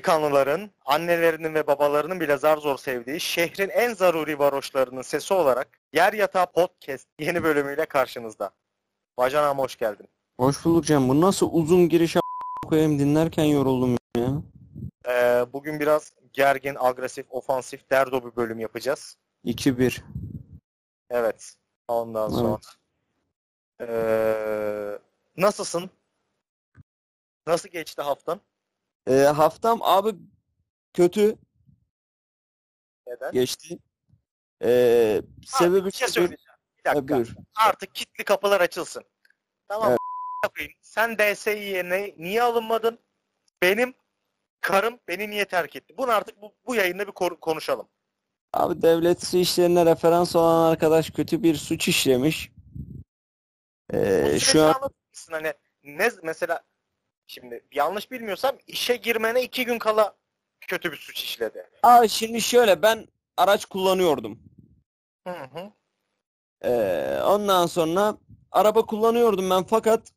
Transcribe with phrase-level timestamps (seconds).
[0.00, 6.12] delikanlıların, annelerinin ve babalarının bile zar zor sevdiği şehrin en zaruri varoşlarının sesi olarak Yer
[6.12, 8.50] Yatağı Podcast yeni bölümüyle karşınızda.
[9.18, 10.08] Bacanağım hoş geldin.
[10.40, 11.08] Hoş bulduk Cem.
[11.08, 12.20] Bu nasıl uzun giriş a-
[12.66, 14.42] koyayım dinlerken yoruldum ya.
[15.08, 19.16] Ee, bugün biraz gergin, agresif, ofansif, derdo bir bölüm yapacağız.
[19.44, 20.00] 2-1.
[21.10, 21.54] Evet.
[21.88, 22.58] Ondan sonra.
[23.80, 24.98] Ee,
[25.36, 25.90] nasılsın?
[27.46, 28.40] Nasıl geçti haftan?
[29.08, 30.14] Ee, haftam abi
[30.94, 31.36] kötü
[33.06, 33.32] Neden?
[33.32, 33.78] geçti.
[34.60, 36.58] Abi, sebebi bir şey söyleyeceğim.
[36.84, 37.14] Bir Ha, dakika.
[37.14, 37.34] buyur.
[37.56, 39.04] Artık kitli kapılar açılsın.
[39.68, 39.98] Tamam Evet.
[40.56, 40.74] koyayım.
[40.82, 42.98] Sen DSİ'ye ne, niye alınmadın?
[43.62, 43.94] Benim
[44.60, 45.94] karım beni niye terk etti?
[45.98, 47.88] Bunu artık bu, bu yayında bir konuşalım.
[48.52, 52.52] Abi devlet su işlerine referans olan arkadaş kötü bir suç işlemiş.
[53.92, 54.74] Ee, şu an
[55.12, 55.32] mısın?
[55.32, 56.64] Hani ne mesela
[57.26, 60.16] şimdi yanlış bilmiyorsam işe girmene iki gün kala
[60.60, 61.66] kötü bir suç işledi.
[61.82, 64.38] Aa, şimdi şöyle ben araç kullanıyordum.
[65.26, 65.72] Hı hı.
[66.64, 68.16] Ee, ondan sonra
[68.52, 70.12] araba kullanıyordum ben fakat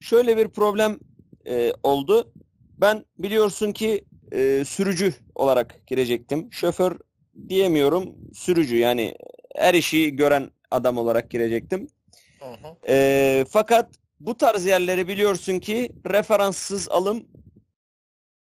[0.00, 0.98] şöyle bir problem
[1.46, 2.32] e, oldu.
[2.80, 6.52] Ben biliyorsun ki e, sürücü olarak girecektim.
[6.52, 6.98] Şoför
[7.48, 9.14] diyemiyorum, sürücü yani
[9.56, 11.88] her işi gören adam olarak girecektim.
[12.38, 12.76] Hı hı.
[12.88, 13.90] Ee, fakat
[14.20, 17.28] bu tarz yerleri biliyorsun ki referanssız alım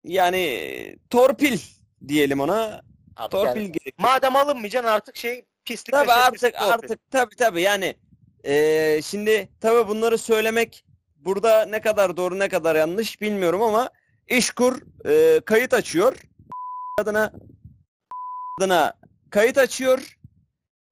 [0.03, 1.59] yani torpil
[2.07, 2.81] diyelim ona.
[3.15, 3.99] Artık Torpil yani- gerek.
[3.99, 6.67] madem alınmayacaksın artık şey pislik Tabii artık torpil.
[6.73, 7.95] artık tabii tabii yani
[8.43, 10.85] eee, şimdi tabii bunları söylemek
[11.15, 13.89] burada ne kadar doğru ne kadar yanlış bilmiyorum ama
[14.27, 16.15] İşkur eee, kayıt açıyor
[16.99, 17.33] adına
[18.59, 18.93] adına
[19.29, 20.15] kayıt açıyor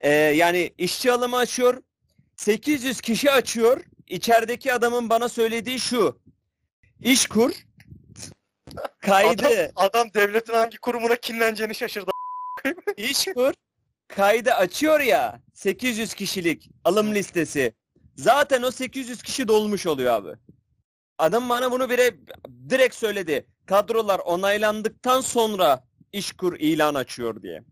[0.04, 1.82] Eee, yani işçi alımı açıyor
[2.36, 6.20] 800 kişi açıyor içerideki adamın bana söylediği şu
[7.02, 7.52] İşkur
[9.00, 12.12] kaydı Adam, adam devletin hangi kurumuna kinleneceğini şaşırdı.
[12.98, 13.54] İşkur
[14.08, 17.74] kaydı açıyor ya 800 kişilik alım listesi.
[18.16, 20.38] Zaten o 800 kişi dolmuş oluyor abi.
[21.18, 22.16] Adam bana bunu bire
[22.70, 23.48] direkt söyledi.
[23.66, 27.64] Kadrolar onaylandıktan sonra İşkur ilan açıyor diye.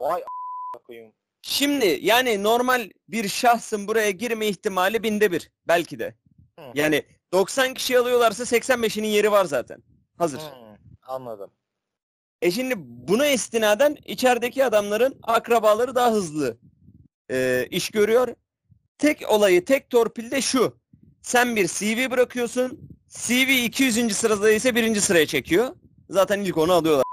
[0.00, 1.12] Vay a**a koyayım.
[1.42, 6.14] Şimdi yani normal bir şahsın buraya girme ihtimali binde bir belki de.
[6.58, 6.64] Hı.
[6.74, 7.02] Yani
[7.32, 9.82] 90 kişi alıyorlarsa 85'inin yeri var zaten.
[10.18, 10.38] Hazır.
[10.38, 11.50] Hı, anladım.
[12.42, 16.58] E şimdi buna istinaden içerideki adamların akrabaları daha hızlı
[17.30, 18.34] e, iş görüyor.
[18.98, 20.80] Tek olayı, tek torpil de şu.
[21.22, 22.90] Sen bir CV bırakıyorsun.
[23.08, 24.16] CV 200.
[24.16, 25.76] sırada ise birinci sıraya çekiyor.
[26.10, 27.04] Zaten ilk onu alıyorlar.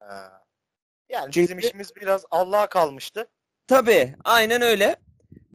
[0.00, 0.43] Ha.
[1.14, 3.28] Yani Çünkü- bizim işimiz biraz Allah'a kalmıştı.
[3.66, 4.96] Tabii, aynen öyle.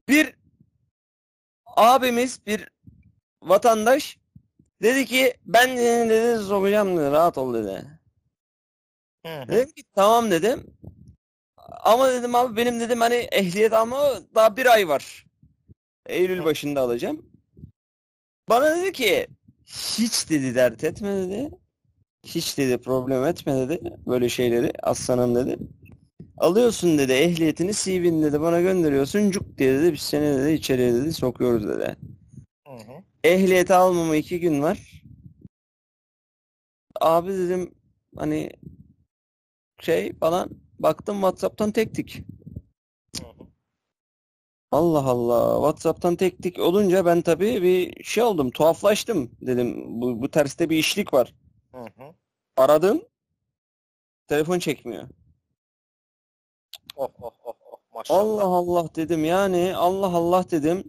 [0.10, 0.36] Bir
[1.66, 2.70] abimiz, bir
[3.44, 4.18] vatandaş
[4.82, 7.86] dedi ki ben seni dedi sokacağım dedi, rahat ol dedi.
[9.26, 9.48] Hı hı.
[9.48, 10.64] Dedim ki tamam dedim.
[11.58, 15.26] Ama dedim abi benim dedim hani ehliyet alma daha bir ay var.
[16.06, 17.32] Eylül başında alacağım.
[18.50, 19.28] Bana dedi ki
[19.66, 21.52] hiç dedi dert etme dedi.
[22.26, 23.94] Hiç dedi problem etme dedi.
[24.08, 25.58] Böyle şeyleri aslanım dedi.
[26.38, 31.14] Alıyorsun dedi ehliyetini CV'ni dedi bana gönderiyorsun cuk diye dedi biz seni dedi içeriye dedi
[31.14, 31.96] sokuyoruz dedi.
[32.68, 33.04] Hı hı.
[33.24, 35.04] Ehliyeti almama iki gün var.
[37.02, 37.72] Abi dedim
[38.16, 38.50] hani
[39.82, 40.50] şey falan
[40.80, 42.24] baktım WhatsApp'tan tektik.
[43.22, 43.48] Hı hı.
[44.72, 50.70] Allah Allah WhatsApp'tan tektik olunca ben tabii bir şey oldum tuhaflaştım dedim bu, bu terste
[50.70, 51.34] bir işlik var.
[51.72, 52.14] Hı hı.
[52.58, 53.02] Aradım
[54.28, 55.08] telefon çekmiyor.
[56.96, 58.20] Oh oh oh oh maşallah.
[58.20, 60.84] Allah Allah dedim yani Allah Allah dedim.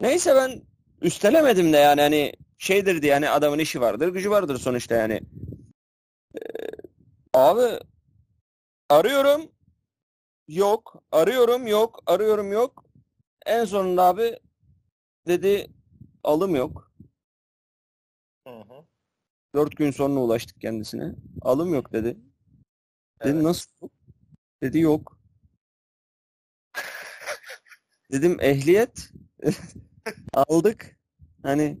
[0.00, 0.62] Neyse ben
[1.00, 5.20] üstelemedim de yani hani şeydir diye hani adamın işi vardır gücü vardır sonuçta yani.
[6.34, 6.40] Ee,
[7.34, 7.80] abi
[8.88, 9.52] arıyorum
[10.48, 12.84] yok arıyorum yok arıyorum yok.
[13.46, 14.38] En sonunda abi
[15.26, 15.70] dedi
[16.24, 16.92] alım yok.
[18.46, 18.86] Hı hı.
[19.54, 21.12] Dört gün sonra ulaştık kendisine.
[21.42, 22.16] Alım yok dedi.
[23.24, 23.42] Dedim Evet.
[23.42, 23.92] nasıl yok?
[24.62, 25.18] Dedi yok.
[28.12, 29.10] Dedim ehliyet
[30.34, 30.96] aldık.
[31.42, 31.78] Hani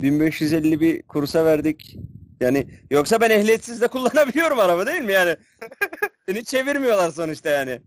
[0.00, 1.96] 1550 bir kursa verdik.
[2.40, 5.36] Yani yoksa ben ehliyetsiz de kullanabiliyorum araba değil mi yani?
[6.28, 7.82] Beni çevirmiyorlar sonuçta yani.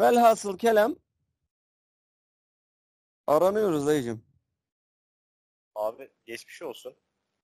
[0.00, 0.96] Velhasıl kelam
[3.26, 4.24] aranıyoruz dayıcım.
[5.74, 6.96] Abi geçmiş olsun.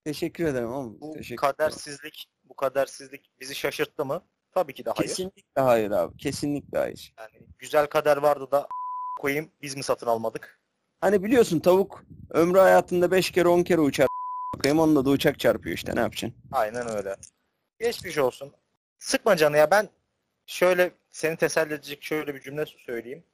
[0.05, 1.01] Teşekkür ederim oğlum.
[1.01, 4.23] Bu Teşekkür kadersizlik, bu kadersizlik bizi şaşırttı mı?
[4.53, 5.09] Tabii ki de hayır.
[5.09, 6.17] Kesinlikle hayır abi.
[6.17, 7.15] Kesinlikle hayır.
[7.19, 8.69] Yani güzel kader vardı da
[9.21, 10.61] koyayım biz mi satın almadık?
[11.01, 14.07] Hani biliyorsun tavuk ömrü hayatında 5 kere 10 kere uçar.
[14.57, 16.41] bakayım onda da uçak çarpıyor işte ne yapacaksın?
[16.53, 17.17] Aynen öyle.
[17.79, 18.53] Geçmiş olsun.
[18.99, 19.89] Sıkma canı ya ben
[20.47, 23.25] şöyle seni teselli edecek şöyle bir cümle söyleyeyim.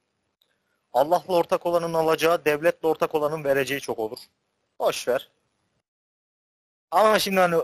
[0.93, 4.19] Allah'la ortak olanın alacağı, devletle ortak olanın vereceği çok olur.
[4.79, 5.31] Boş ver.
[6.91, 7.57] Ama şimdi hani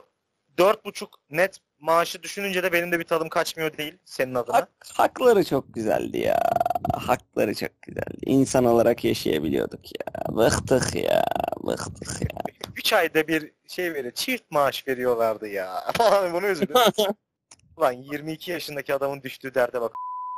[0.59, 4.57] dört buçuk net maaşı düşününce de benim de bir tadım kaçmıyor değil senin adına.
[4.57, 6.41] Hak, hakları çok güzeldi ya.
[6.95, 8.19] Hakları çok güzeldi.
[8.27, 10.37] İnsan olarak yaşayabiliyorduk ya.
[10.37, 11.25] Bıktık ya.
[11.63, 12.43] Bıktık ya.
[12.77, 14.15] 3 ayda bir şey veriyor.
[14.15, 15.85] Çift maaş veriyorlardı ya.
[15.99, 16.77] Falan bunu üzüldüm.
[17.77, 19.93] Ulan 22 yaşındaki adamın düştüğü derde bak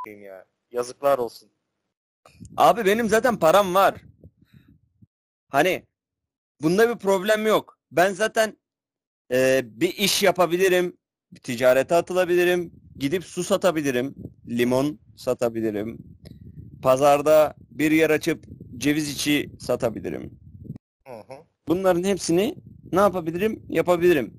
[0.07, 0.45] ya.
[0.71, 1.49] Yazıklar olsun.
[2.57, 3.95] Abi benim zaten param var.
[5.49, 5.83] Hani
[6.61, 7.79] bunda bir problem yok.
[7.91, 8.57] Ben zaten
[9.31, 10.97] e, bir iş yapabilirim.
[11.31, 12.71] Bir ticarete atılabilirim.
[12.99, 14.15] Gidip su satabilirim.
[14.47, 15.97] Limon satabilirim.
[16.81, 18.43] Pazarda bir yer açıp
[18.77, 20.39] ceviz içi satabilirim.
[21.07, 21.37] Hı hı.
[21.67, 22.55] Bunların hepsini
[22.91, 23.63] ne yapabilirim?
[23.69, 24.33] Yapabilirim.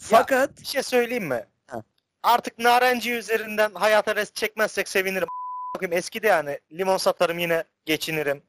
[0.00, 1.44] Fakat Bir şey söyleyeyim mi?
[1.66, 1.82] Ha.
[2.22, 5.28] Artık narenci üzerinden hayata res çekmezsek sevinirim.
[5.76, 8.42] Bakayım eskide yani limon satarım yine geçinirim.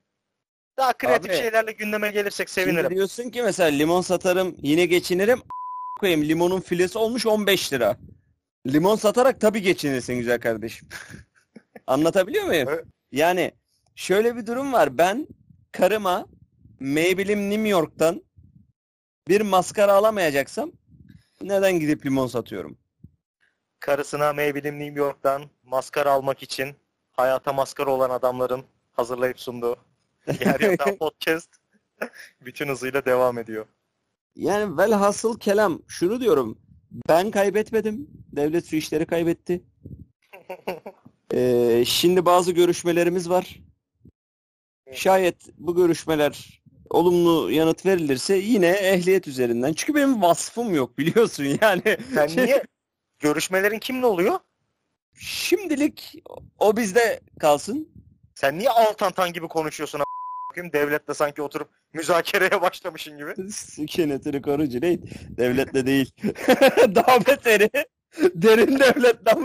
[0.78, 2.90] Daha kreatif Abi, şeylerle gündeme gelirsek şimdi sevinirim.
[2.90, 5.42] diyorsun ki mesela limon satarım yine geçinirim.
[6.02, 7.98] Koyayım limonun filesi olmuş 15 lira.
[8.68, 10.90] Limon satarak tabii geçinirsin güzel kardeşim.
[11.88, 12.68] Anlatabiliyor muyum?
[12.70, 12.86] Evet.
[13.12, 13.52] Yani
[13.96, 14.98] şöyle bir durum var.
[14.98, 15.28] Ben
[15.72, 16.26] karıma
[16.80, 18.24] Maybelline New York'tan
[19.28, 20.72] bir maskara alamayacaksam
[21.42, 22.78] neden gidip limon satıyorum?
[23.80, 26.76] Karısına Maybelline New York'tan maskara almak için
[27.12, 29.76] hayata maskara olan adamların hazırlayıp sunduğu
[30.46, 31.50] Yer Yatağı Podcast
[32.42, 33.66] bütün hızıyla devam ediyor.
[34.36, 36.58] Yani velhasıl kelam şunu diyorum.
[37.10, 38.08] Ben kaybetmedim.
[38.36, 39.62] Devlet su işleri kaybetti.
[41.34, 43.60] Ee, şimdi bazı görüşmelerimiz var.
[44.94, 49.74] Şayet bu görüşmeler olumlu yanıt verilirse yine ehliyet üzerinden.
[49.74, 51.98] Çünkü benim vasfım yok biliyorsun yani.
[52.14, 52.64] Sen niye?
[53.20, 54.40] Görüşmelerin kimle oluyor?
[55.16, 56.24] Şimdilik
[56.60, 57.90] o bizde kalsın.
[58.36, 60.02] Sen niye Altantan gibi konuşuyorsun?
[60.52, 63.52] Bakayım devletle sanki oturup müzakereye başlamışın gibi.
[63.52, 65.02] Sükunetini korucu değil.
[65.38, 66.12] Devletle değil.
[66.96, 67.70] Daha beteri.
[68.20, 69.44] Derin devletten.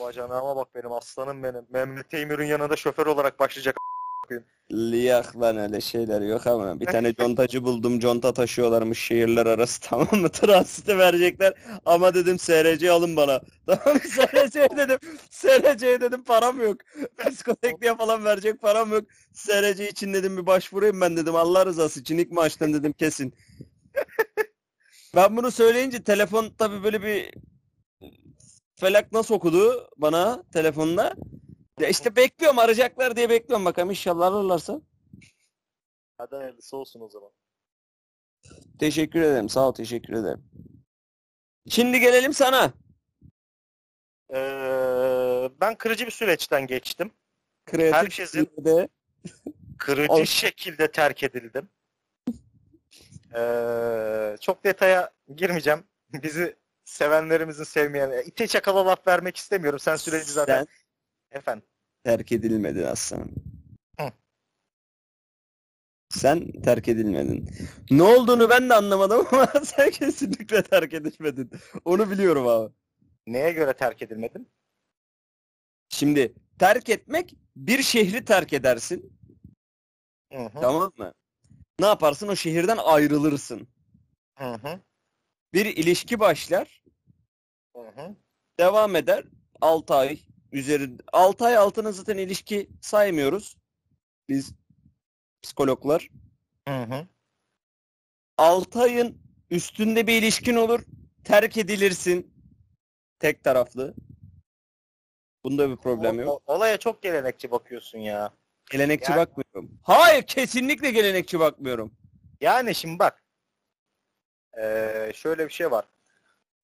[0.00, 1.66] Bacanağıma bak benim aslanım benim.
[1.70, 3.76] Mehmet Teymur'un yanında şoför olarak başlayacak.
[4.72, 10.20] Liyak lan öyle şeyler yok ama bir tane contacı buldum conta taşıyorlarmış şehirler arası tamam
[10.20, 10.28] mı?
[10.28, 11.54] Transite verecekler.
[11.84, 13.40] Ama dedim SRC alın bana.
[13.66, 14.00] Tamam mı?
[14.00, 14.98] SRC dedim
[15.30, 16.76] SRC dedim param yok.
[17.30, 19.04] Psikotekniğe falan verecek param yok.
[19.32, 21.34] SRC için dedim bir başvurayım ben dedim.
[21.36, 23.34] Allah rızası için ilk maaştan dedim kesin.
[25.16, 27.34] Ben bunu söyleyince telefon tabii böyle bir
[28.76, 31.14] felak nasıl okudu bana telefonda
[31.80, 34.80] ya işte bekliyorum arayacaklar diye bekliyorum bakalım inşallah ararlarsa.
[36.18, 37.30] Hadi hayırlısı olsun o zaman.
[38.78, 39.48] Teşekkür ederim.
[39.48, 39.72] Sağ ol.
[39.74, 40.44] Teşekkür ederim.
[41.68, 42.72] Şimdi gelelim sana.
[44.34, 47.10] Ee, ben kırıcı bir süreçten geçtim.
[47.66, 48.88] Kreatif Herkesin- de
[49.78, 51.68] Kırıcı şekilde terk edildim.
[53.36, 55.84] Ee, çok detaya girmeyeceğim.
[56.12, 59.78] Bizi sevenlerimizin sevmeyen, ite çakala laf vermek istemiyorum.
[59.78, 60.56] Sen süreci zaten.
[60.58, 60.66] sen
[61.38, 61.68] Efendim.
[62.06, 63.34] Terk edilmedin aslanım.
[64.00, 64.12] Hı.
[66.10, 67.50] Sen terk edilmedin.
[67.90, 71.50] Ne olduğunu ben de anlamadım ama sen kesinlikle terk edilmedin.
[71.84, 72.72] Onu biliyorum abi.
[73.26, 74.46] Neye göre terk edilmedim?
[75.88, 79.18] Şimdi terk etmek bir şehri terk edersin.
[80.32, 80.60] Hı hı.
[80.60, 81.12] Tamam mı?
[81.80, 82.28] Ne yaparsın?
[82.28, 83.68] O şehirden ayrılırsın.
[84.38, 84.80] Hı hı.
[85.52, 86.82] Bir ilişki başlar.
[87.76, 88.16] Hı hı.
[88.60, 89.24] devam eder.
[89.60, 90.18] 6 ay
[90.52, 93.56] üzeri 6 ay altına zaten ilişki saymıyoruz.
[94.28, 94.52] Biz
[95.42, 96.08] psikologlar.
[96.68, 97.06] Hı hı.
[98.38, 99.18] 6 ayın
[99.50, 100.80] üstünde bir ilişkin olur.
[101.24, 102.34] Terk edilirsin.
[103.18, 103.94] Tek taraflı.
[105.44, 106.42] Bunda bir problem yok.
[106.46, 108.30] o- olaya çok gelenekçi bakıyorsun ya.
[108.70, 109.78] Gelenekçi Yani- bakmıyorum.
[109.82, 111.92] Hayır, kesinlikle gelenekçi bakmıyorum.
[112.40, 113.22] Yani şimdi bak.
[114.58, 115.84] Ee, şöyle bir şey var.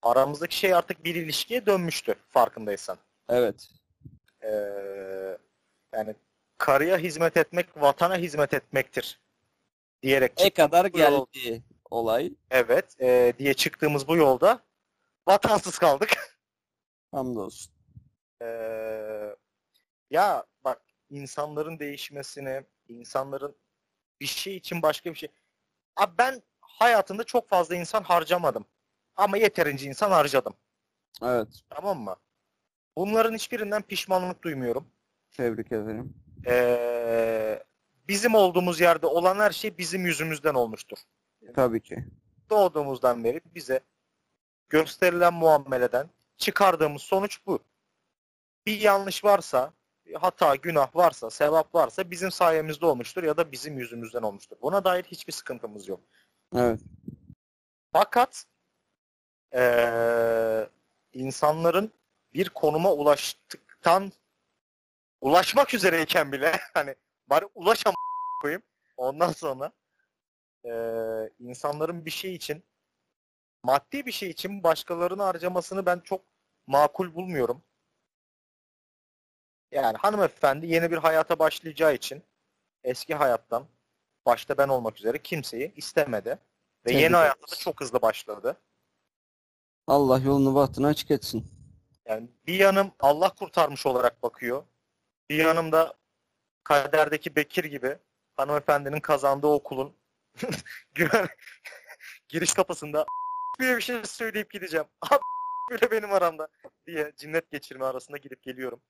[0.03, 2.99] Aramızdaki şey artık bir ilişkiye dönmüştü farkındaysan.
[3.33, 3.69] Evet.
[4.43, 4.49] Ee,
[5.93, 6.15] yani
[6.59, 9.21] karıya hizmet etmek vatana hizmet etmektir
[10.03, 12.33] diyerek E kadar bu yol- geldi olay.
[12.51, 14.61] evet e, diye çıktığımız bu yolda
[15.29, 16.11] vatansız kaldık.
[17.11, 17.73] Hamdolsun.
[18.43, 19.37] Ee,
[20.11, 23.57] ya bak insanların değişmesini, insanların
[24.21, 25.29] bir şey için başka bir şey.
[25.97, 28.65] Abi ben hayatımda çok fazla insan harcamadım.
[29.17, 30.55] Ama yeterince insan harcadım.
[31.23, 31.49] Evet.
[31.71, 32.17] Tamam mı?
[32.97, 34.87] Bunların hiçbirinden pişmanlık duymuyorum.
[35.31, 36.15] Tebrik ederim.
[36.47, 37.63] Ee,
[38.09, 40.99] bizim olduğumuz yerde olan her şey bizim yüzümüzden olmuştur.
[41.55, 42.05] Tabii ki.
[42.51, 43.81] Doğduğumuzdan beri bize
[44.69, 47.59] gösterilen muameleden çıkardığımız sonuç bu.
[48.67, 49.73] Bir yanlış varsa,
[50.07, 54.57] bir hata, günah varsa, sevap varsa bizim sayemizde olmuştur ya da bizim yüzümüzden olmuştur.
[54.63, 56.01] Buna dair hiçbir sıkıntımız yok.
[56.57, 56.81] Evet.
[57.93, 58.45] Fakat
[59.55, 60.69] eee,
[61.13, 61.93] insanların
[62.35, 64.12] bir konuma ulaştıktan
[65.21, 66.95] ulaşmak üzereyken bile hani
[67.27, 67.95] bari ulaşam
[68.43, 68.62] koyayım
[68.97, 69.73] ondan sonra
[70.65, 72.65] eee, insanların bir şey için
[73.62, 76.25] maddi bir şey için başkalarını harcamasını ben çok
[76.67, 77.62] makul bulmuyorum.
[79.71, 82.23] Yani hanımefendi yeni bir hayata başlayacağı için
[82.85, 83.67] eski hayattan
[84.27, 86.29] başta ben olmak üzere kimseyi istemedi.
[86.29, 86.39] Ve
[86.91, 88.57] Tebrik yeni hayata da çok hızlı başladı.
[89.87, 91.62] Allah yolunu bahtını açık etsin.
[92.09, 94.65] Yani bir yanım Allah kurtarmış olarak bakıyor.
[95.31, 95.95] Bir yanım da
[96.65, 97.97] kaderdeki Bekir gibi
[98.37, 99.93] hanımefendinin kazandığı okulun
[102.29, 103.05] giriş kapısında
[103.61, 104.87] bir bir şey söyleyip gideceğim.
[105.71, 106.49] Bile benim aramda
[106.87, 108.81] diye cinnet geçirme arasında gidip geliyorum.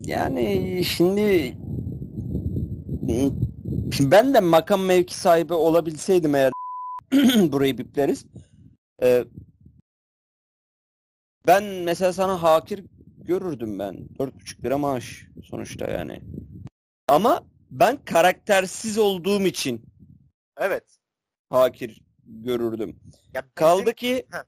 [0.00, 1.56] Yani şimdi
[3.92, 6.52] Şimdi ben de makam mevki sahibi olabilseydim eğer
[7.52, 8.26] burayı bipleriz.
[9.02, 9.24] Ee,
[11.46, 12.84] ben mesela sana hakir
[13.18, 13.94] görürdüm ben.
[14.18, 16.22] 4,5 lira maaş sonuçta yani.
[17.08, 19.82] Ama ben karaktersiz olduğum için
[20.56, 20.84] Evet.
[21.50, 23.00] hakir görürdüm.
[23.34, 24.38] Ya bizim- Kaldı ki Heh.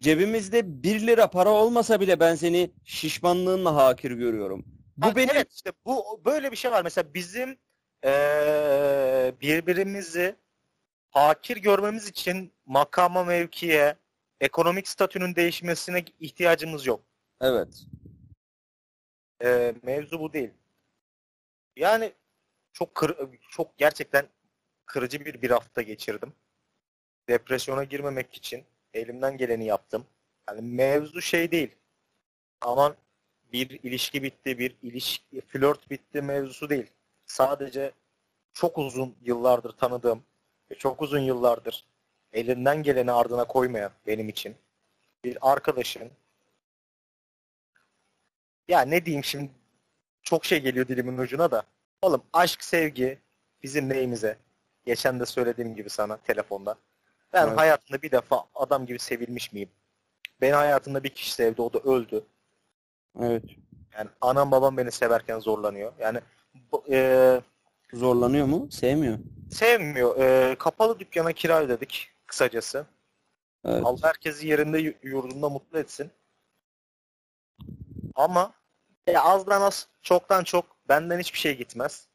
[0.00, 4.64] cebimizde 1 lira para olmasa bile ben seni şişmanlığınla hakir görüyorum.
[4.96, 6.84] Bu Ha, benim Evet işte bu böyle bir şey var.
[6.84, 7.58] Mesela bizim
[8.04, 10.36] eee, birbirimizi
[11.10, 13.96] hakir görmemiz için makama mevkiye,
[14.42, 17.00] ekonomik statünün değişmesine ihtiyacımız yok.
[17.40, 17.84] evet.
[19.42, 20.50] Eee, mevzu bu değil.
[21.76, 22.12] Yani
[22.72, 23.16] çok kır,
[23.50, 24.28] çok gerçekten
[24.86, 26.32] kırıcı bir bir hafta geçirdim.
[27.28, 30.06] Depresyona girmemek için elimden geleni yaptım.
[30.48, 31.76] Yani mevzu şey değil.
[32.60, 32.96] Aman
[33.52, 36.90] bir ilişki bitti, bir ilişki, flört bitti mevzusu değil.
[37.26, 37.92] Sadece
[38.52, 40.24] çok uzun yıllardır tanıdığım
[40.70, 41.84] ve çok uzun yıllardır
[42.32, 44.56] elinden geleni ardına koymayan benim için
[45.24, 46.10] bir arkadaşın
[48.68, 49.50] ya ne diyeyim şimdi
[50.22, 51.62] çok şey geliyor dilimin ucuna da.
[52.02, 53.18] Oğlum aşk, sevgi
[53.62, 54.36] bizim neyimize?
[54.86, 56.74] Geçen de söylediğim gibi sana telefonda.
[57.32, 57.58] Ben Evet.
[57.58, 59.68] hayatımda bir defa adam gibi sevilmiş miyim?
[60.40, 62.24] Beni hayatımda bir kişi sevdi, o da öldü.
[63.20, 63.42] Evet.
[63.98, 65.92] Yani anam babam beni severken zorlanıyor.
[65.98, 66.20] Yani
[66.72, 67.40] bu- e,
[67.92, 68.68] Zorlanıyor mu?
[68.70, 69.18] Sevmiyor.
[69.50, 70.16] sevmiyor.
[70.20, 72.86] E, kapalı dükkana kira ödedik kısacası.
[73.64, 73.82] Evet.
[73.84, 76.10] Allah herkesi yerinde yu- yurdunda mutlu etsin.
[78.14, 78.54] Ama
[79.06, 82.08] e, azdan az, çoktan çok benden hiçbir şey gitmez.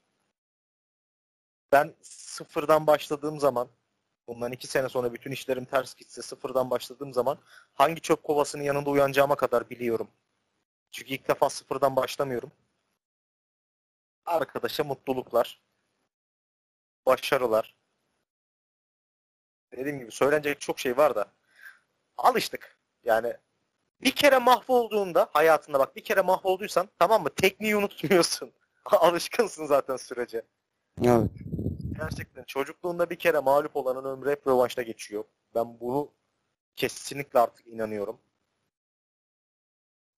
[1.72, 3.68] Ben sıfırdan başladığım zaman,
[4.28, 7.38] bundan iki sene sonra bütün işlerim ters gitse sıfırdan başladığım zaman
[7.74, 10.08] hangi çöp kovasının yanında uyanacağıma kadar biliyorum.
[10.92, 12.52] Çünkü ilk defa sıfırdan başlamıyorum.
[14.26, 15.62] Arkadaşa mutluluklar,
[17.06, 17.77] başarılar.
[19.72, 21.26] Dediğim gibi söylenecek çok şey var da
[22.18, 22.78] alıştık.
[23.04, 23.34] Yani
[24.02, 27.30] bir kere mahvolduğunda hayatında bak bir kere mahvolduysan tamam mı?
[27.30, 28.52] Tekniği unutmuyorsun.
[28.86, 30.42] Alışkınsın zaten sürece.
[31.04, 31.32] Evet.
[31.98, 35.24] Gerçekten çocukluğunda bir kere mağlup olanın ömrü hep rövanşta geçiyor.
[35.56, 36.12] Ben bunu
[36.76, 38.18] kesinlikle artık inanıyorum.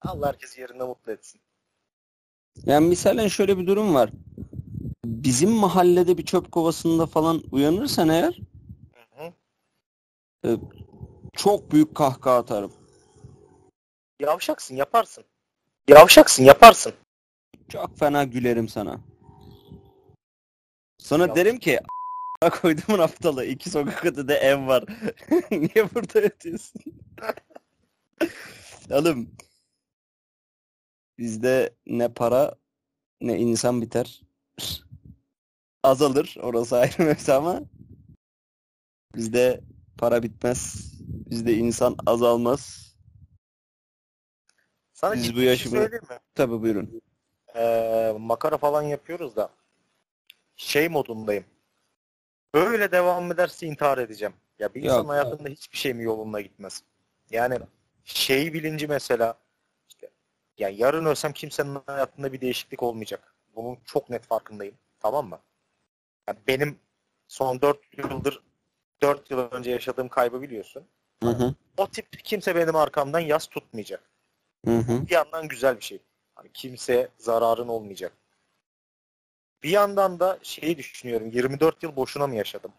[0.01, 1.41] Allah herkesi yerinde mutlu etsin.
[2.65, 4.09] Yani misalen şöyle bir durum var.
[5.05, 8.39] Bizim mahallede bir çöp kovasında falan uyanırsan eğer
[10.45, 10.59] hı.
[11.33, 12.73] çok büyük kahkaha atarım.
[14.19, 15.23] Yavşaksın yaparsın.
[15.89, 16.93] Yavşaksın yaparsın.
[17.69, 18.99] Çok fena gülerim sana.
[20.97, 21.79] Sonra Ya- derim ki
[22.41, 24.83] "A koyduğumun aptalı iki sokak ötede ev var.
[25.51, 26.81] Niye burada yatıyorsun?
[28.91, 29.29] Oğlum
[31.17, 32.55] bizde ne para
[33.21, 34.21] ne insan biter.
[35.83, 37.61] Azalır orası ayrı mevzu ama
[39.15, 39.61] bizde
[39.99, 40.91] para bitmez.
[41.29, 42.93] Bizde insan azalmaz.
[44.93, 45.99] Sana Biz bu şey yaşımı- mi?
[46.35, 47.01] Tabi buyurun.
[47.55, 49.49] Ee, makara falan yapıyoruz da
[50.55, 51.45] şey modundayım.
[52.53, 54.33] Böyle devam ederse intihar edeceğim.
[54.59, 54.85] Ya bir Yok.
[54.93, 56.83] insanın hayatında hiçbir şey mi yolunda gitmez.
[57.31, 57.59] Yani
[58.03, 59.33] şey bilinci mesela
[59.89, 60.09] işte
[60.57, 63.35] yani yarın ölsem kimsenin hayatında bir değişiklik olmayacak.
[63.55, 64.75] Bunun çok net farkındayım.
[64.99, 65.39] Tamam mı?
[66.27, 66.79] Yani benim
[67.27, 68.43] son 4 yıldır
[69.01, 70.83] 4 yıl önce yaşadığım kaybı biliyorsun.
[71.23, 71.53] Hı hı.
[71.77, 74.03] O tip kimse benim arkamdan yas tutmayacak.
[74.65, 75.07] Hı hı.
[75.07, 75.99] bir yandan güzel bir şey.
[76.35, 78.13] Hani kimseye zararın olmayacak.
[79.63, 81.29] Bir yandan da şeyi düşünüyorum.
[81.31, 82.71] 24 yıl boşuna mı yaşadım?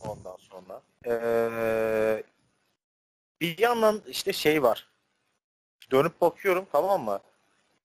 [0.00, 0.82] Ondan sonra.
[1.06, 2.22] Ee,
[3.40, 4.88] bir yandan işte şey var.
[5.90, 7.20] Dönüp bakıyorum tamam mı?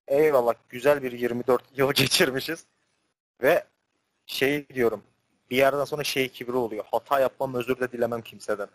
[0.08, 2.66] Eyvallah güzel bir 24 yıl geçirmişiz.
[3.42, 3.66] Ve
[4.26, 5.04] şey diyorum.
[5.50, 6.86] Bir yerden sonra şey kibri oluyor.
[6.92, 8.68] Hata yapmam özür de dilemem kimseden.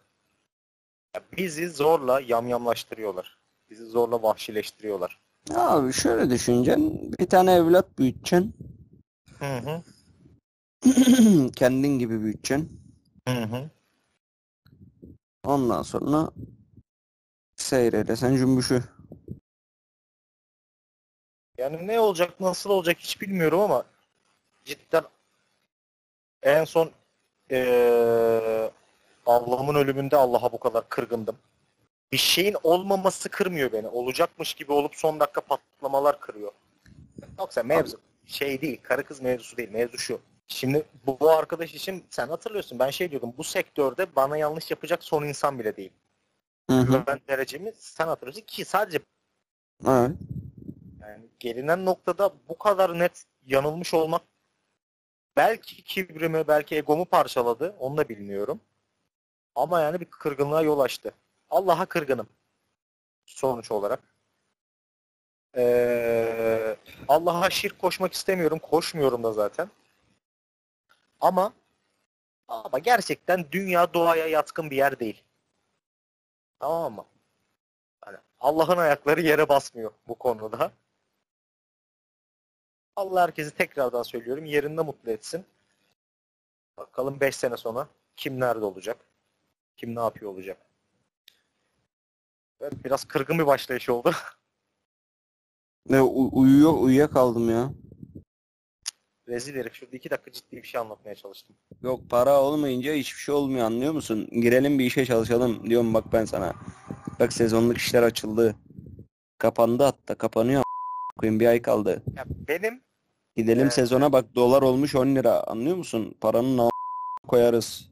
[1.14, 3.38] Ya bizi zorla yamyamlaştırıyorlar.
[3.70, 5.20] Bizi zorla vahşileştiriyorlar.
[5.54, 7.12] Abi şöyle düşüneceksin.
[7.20, 8.54] Bir tane evlat büyüteceksin.
[9.38, 9.82] Hı hı.
[11.56, 12.80] Kendin gibi büyüteceksin.
[13.28, 13.70] Hı hı.
[15.44, 16.30] Ondan sonra
[17.56, 18.82] seyrelesen cümbüşü.
[21.58, 23.84] Yani ne olacak, nasıl olacak hiç bilmiyorum ama
[24.64, 25.04] cidden
[26.42, 26.90] en son
[27.50, 28.70] eee
[29.26, 31.36] ablamın ölümünde Allah'a bu kadar kırgındım.
[32.12, 33.88] Bir şeyin olmaması kırmıyor beni.
[33.88, 36.52] Olacakmış gibi olup son dakika patlamalar kırıyor.
[37.38, 39.70] Yoksa mevzu şey değil, karı kız mevzusu değil.
[39.70, 40.20] Mevzu şu.
[40.46, 45.04] Şimdi bu, bu arkadaş için sen hatırlıyorsun ben şey diyordum bu sektörde bana yanlış yapacak
[45.04, 45.92] son insan bile değil.
[46.70, 46.86] Hı hı.
[46.86, 48.98] Güven derecemi sen hatırlıyorsun ki sadece
[49.86, 50.10] Evet.
[51.00, 54.22] Yani gelinen noktada bu kadar net yanılmış olmak
[55.36, 57.76] belki kibrimi, belki egomu parçaladı.
[57.78, 58.60] Onu da bilmiyorum.
[59.54, 61.14] Ama yani bir kırgınlığa yol açtı.
[61.50, 62.28] Allah'a kırgınım.
[63.26, 64.00] Sonuç olarak.
[65.56, 66.76] Ee,
[67.08, 68.58] Allah'a şirk koşmak istemiyorum.
[68.58, 69.70] Koşmuyorum da zaten.
[71.20, 71.52] Ama
[72.48, 75.22] ama gerçekten dünya doğaya yatkın bir yer değil.
[76.60, 77.04] Tamam mı?
[78.00, 80.72] Hani Allah'ın ayakları yere basmıyor bu konuda.
[83.00, 85.44] Allah herkesi tekrardan söylüyorum yerinde mutlu etsin.
[86.78, 88.96] Bakalım 5 sene sonra kim nerede olacak?
[89.76, 90.58] Kim ne yapıyor olacak?
[92.60, 94.12] Evet, biraz kırgın bir başlayış oldu.
[95.88, 97.70] Ne uyuyor uyuyakaldım ya.
[99.28, 99.74] Rezil herif.
[99.74, 101.56] Şurada 2 dakika ciddi bir şey anlatmaya çalıştım.
[101.82, 104.28] Yok para olmayınca hiçbir şey olmuyor anlıyor musun?
[104.32, 106.54] Girelim bir işe çalışalım diyorum bak ben sana.
[107.20, 108.56] Bak sezonluk işler açıldı.
[109.38, 110.62] Kapandı hatta kapanıyor.
[111.18, 112.02] Koyayım bir ay kaldı.
[112.16, 112.82] Ya benim
[113.36, 113.72] Gidelim Evet.
[113.72, 116.14] sezona bak dolar olmuş 10 lira anlıyor musun?
[116.20, 116.70] Paranın a-
[117.28, 117.90] koyarız.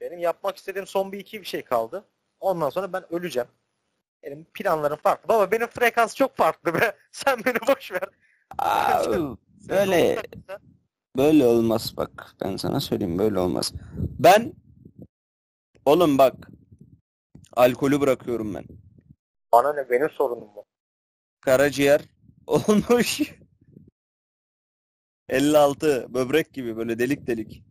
[0.00, 2.04] benim yapmak istediğim son bir iki bir şey kaldı.
[2.40, 3.48] Ondan sonra ben öleceğim.
[4.22, 5.28] Benim planlarım farklı.
[5.28, 6.96] Baba benim frekans çok farklı be.
[7.12, 8.08] Sen beni boş ver.
[8.58, 9.04] Aa,
[9.68, 10.22] böyle
[11.16, 13.72] böyle olmaz bak ben sana söyleyeyim böyle olmaz.
[14.18, 14.52] Ben
[15.86, 16.34] oğlum bak
[17.56, 18.64] alkolü bırakıyorum ben.
[19.52, 20.64] Bana ne benim sorunum bu.
[21.40, 22.00] Karaciğer
[22.46, 23.20] olmuş
[25.28, 27.62] 56 böbrek gibi böyle delik delik.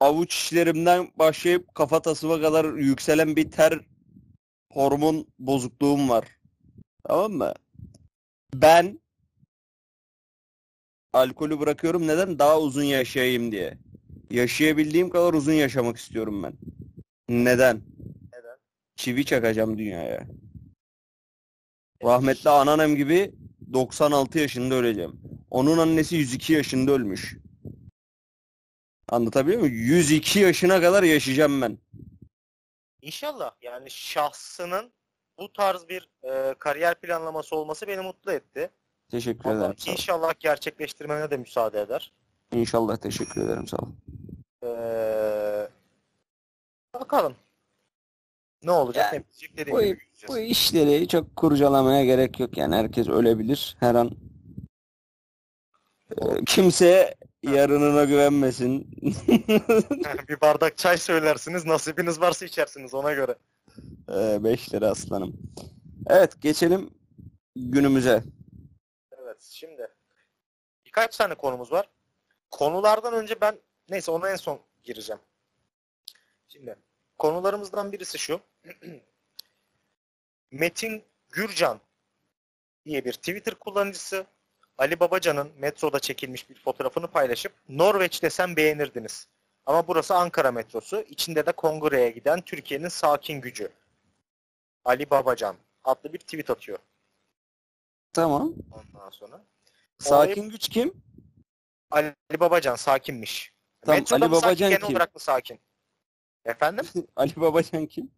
[0.00, 3.80] Avuç içlerimden başlayıp kafatasıma kadar yükselen bir ter
[4.72, 6.38] hormon bozukluğum var.
[7.04, 7.54] Tamam mı?
[8.54, 9.00] Ben
[11.12, 12.38] alkolü bırakıyorum neden?
[12.38, 13.78] Daha uzun yaşayayım diye.
[14.30, 16.52] Yaşayabildiğim kadar uzun yaşamak istiyorum ben.
[17.28, 17.82] Neden?
[18.32, 18.58] Neden?
[18.96, 20.26] Çivi çakacağım dünyaya.
[22.04, 23.34] Rahmetli anneannem gibi
[23.72, 25.20] 96 yaşında öleceğim.
[25.50, 27.36] Onun annesi 102 yaşında ölmüş.
[29.08, 29.74] Anlatabiliyor muyum?
[29.74, 31.78] 102 yaşına kadar yaşayacağım ben.
[33.02, 34.92] İnşallah yani şahsının
[35.38, 38.70] bu tarz bir e, kariyer planlaması olması beni mutlu etti.
[39.10, 39.76] Teşekkür Allah ederim.
[39.86, 42.12] İnşallah gerçekleştirmene de müsaade eder.
[42.52, 43.66] İnşallah teşekkür ederim.
[43.68, 43.88] Sağ ol.
[44.64, 45.68] Ee,
[46.94, 47.36] bakalım.
[48.62, 50.00] Ne olacak Yani ne bitecek dediğim gibi.
[50.28, 52.74] Bu işleri çok kurcalamaya gerek yok yani.
[52.74, 53.76] Herkes ölebilir.
[53.80, 54.10] Her an
[56.18, 58.90] Ee, kimse yarınına güvenmesin.
[60.28, 63.34] bir bardak çay söylersiniz nasibiniz varsa içersiniz ona göre.
[64.44, 65.36] 5 lira aslanım.
[66.06, 66.90] Evet geçelim
[67.56, 68.22] günümüze.
[69.22, 69.88] Evet şimdi
[70.86, 71.90] birkaç tane konumuz var.
[72.50, 73.58] Konulardan önce ben
[73.90, 75.20] neyse ona en son gireceğim.
[76.48, 76.76] Şimdi
[77.18, 78.40] konularımızdan birisi şu.
[80.52, 81.80] Metin Gürcan
[82.84, 84.26] diye bir Twitter kullanıcısı
[84.78, 89.28] Ali Babacan'ın metroda çekilmiş bir fotoğrafını paylaşıp Norveç desem beğenirdiniz.
[89.66, 91.00] Ama burası Ankara metrosu.
[91.00, 93.72] İçinde de Kongreye giden Türkiye'nin sakin gücü.
[94.84, 96.78] Ali Babacan adlı bir tweet atıyor
[98.12, 98.54] Tamam.
[98.72, 99.44] ondan sonra.
[99.98, 101.02] Sakin güç kim?
[101.90, 103.52] Ali Babacan sakinmiş.
[103.80, 104.96] Tamam, Metroda Ali mı sakin, Babacan genel kim?
[104.96, 105.60] olarak mı sakin?
[106.44, 106.86] Efendim?
[107.16, 108.10] Ali Babacan kim?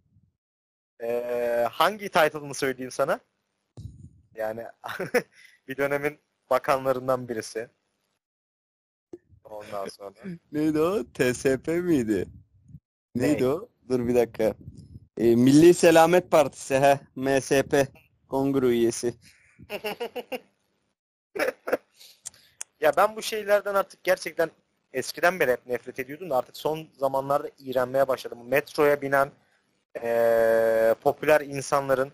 [1.02, 3.20] Ee, hangi title'ını söyleyeyim sana?
[4.34, 4.64] Yani
[5.68, 6.18] bir dönemin
[6.50, 7.68] bakanlarından birisi.
[9.44, 10.14] Ondan sonra.
[10.52, 11.04] Neydi o?
[11.04, 12.26] TSP miydi?
[13.14, 13.48] Neydi Ney?
[13.48, 13.68] o?
[13.88, 14.54] Dur bir dakika.
[15.18, 17.00] Ee, Milli Selamet Partisi he.
[17.16, 17.86] MSP.
[18.28, 19.14] Kongre üyesi.
[22.80, 24.50] ya ben bu şeylerden artık gerçekten
[24.92, 28.38] eskiden beri hep nefret ediyordum da artık son zamanlarda iğrenmeye başladım.
[28.48, 29.30] Metroya binen
[30.84, 32.12] eee, popüler insanların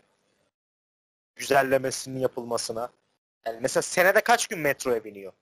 [1.36, 2.90] güzellemesinin yapılmasına.
[3.46, 5.32] Yani mesela senede kaç gün metroya biniyor?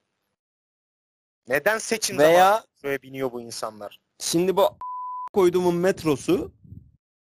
[1.48, 4.00] Neden seçim Veya- zamanı metroya biniyor bu insanlar?
[4.18, 4.68] Şimdi bu
[5.32, 6.52] koyduğumun metrosu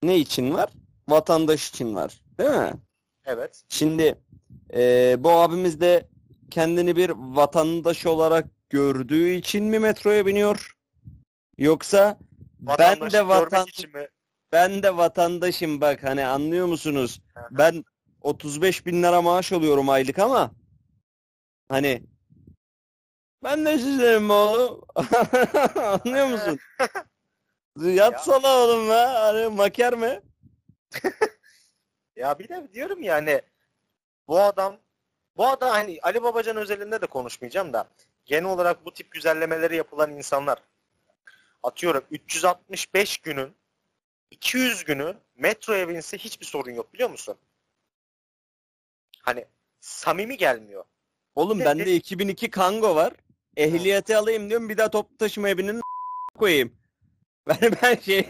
[0.04, 0.69] ne için var?
[1.10, 2.21] Vatandaş için var.
[2.38, 2.73] Değil mi?
[3.25, 3.63] Evet.
[3.69, 4.15] Şimdi
[4.73, 6.08] eee, bu abimiz de
[6.51, 10.75] kendini bir vatandaş olarak gördüğü için mi metroya biniyor?
[11.58, 12.17] Yoksa
[12.60, 14.08] ben Vatandaşı de görmek vatan için mi?
[14.52, 17.22] Ben de vatandaşım bak hani anlıyor musunuz?
[17.52, 17.86] Ben
[18.22, 20.52] 35 bin lira maaş alıyorum aylık ama
[21.70, 22.04] hani
[23.44, 24.82] ben de sizlerim oğlum.
[25.76, 26.60] Anlıyor musun?
[27.94, 28.94] Yatsana oğlum be.
[28.94, 30.22] Hani maker mi?
[32.16, 33.42] Ya bir de diyorum yani
[34.28, 34.78] bu adam
[35.38, 37.88] bu adam hani Ali Babacan özelinde de konuşmayacağım da
[38.26, 40.60] genel olarak bu tip güzellemeleri yapılan insanlar
[41.64, 43.56] atıyorum 365 günün
[44.32, 47.36] 200 günü metroya binse hiçbir sorun yok biliyor musun?
[49.22, 49.46] Hani
[49.80, 50.84] samimi gelmiyor.
[51.36, 53.13] Oğlum De- bende de- 2002 Kango var.
[53.58, 55.82] Ehliyeti alayım diyorum bir daha toplu taşıma evinin
[56.38, 56.76] koyayım.
[57.48, 58.30] Ben ben şey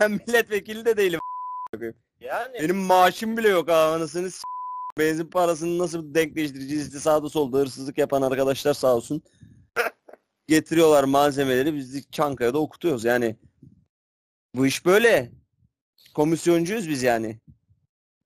[0.00, 1.20] ben milletvekili de değilim.
[2.20, 4.42] Yani Benim maaşım bile yok ha anasını s-
[4.98, 9.22] Benzin parasını nasıl denkleştireceğiz işte sağda solda hırsızlık yapan arkadaşlar sağ olsun.
[10.48, 13.36] Getiriyorlar malzemeleri biz de Çankaya'da okutuyoruz yani.
[14.54, 15.32] Bu iş böyle.
[16.14, 17.38] Komisyoncuyuz biz yani.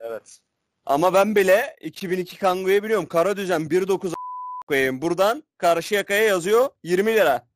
[0.01, 0.39] evet.
[0.87, 3.07] Ama ben bile 2002 Kango'yu biliyorum.
[3.07, 4.15] Kara düzen 1.9 a-
[4.67, 5.03] koyayım.
[5.03, 7.47] Buradan Karşıyaka'ya yazıyor 20 lira.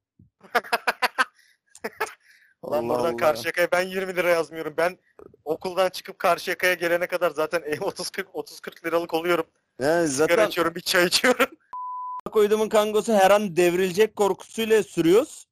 [2.62, 3.16] Ulan Allah buradan Allah.
[3.16, 4.74] Karşıyaka'ya ben 20 lira yazmıyorum.
[4.76, 4.98] Ben
[5.44, 9.46] okuldan çıkıp Karşıyaka'ya gelene kadar zaten 30-40 30-40 liralık oluyorum.
[9.80, 11.46] Yani Sigara zaten içiyorum, bir çay içiyorum.
[12.32, 15.46] koyduğumun kangosu her an devrilecek korkusuyla sürüyoruz.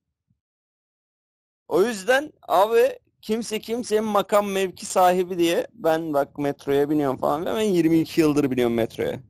[1.68, 7.46] O yüzden abi kimse kimsenin makam mevki sahibi diye ben bak metroya biniyorum falan.
[7.46, 9.20] Ben 22 yıldır biniyorum metroya.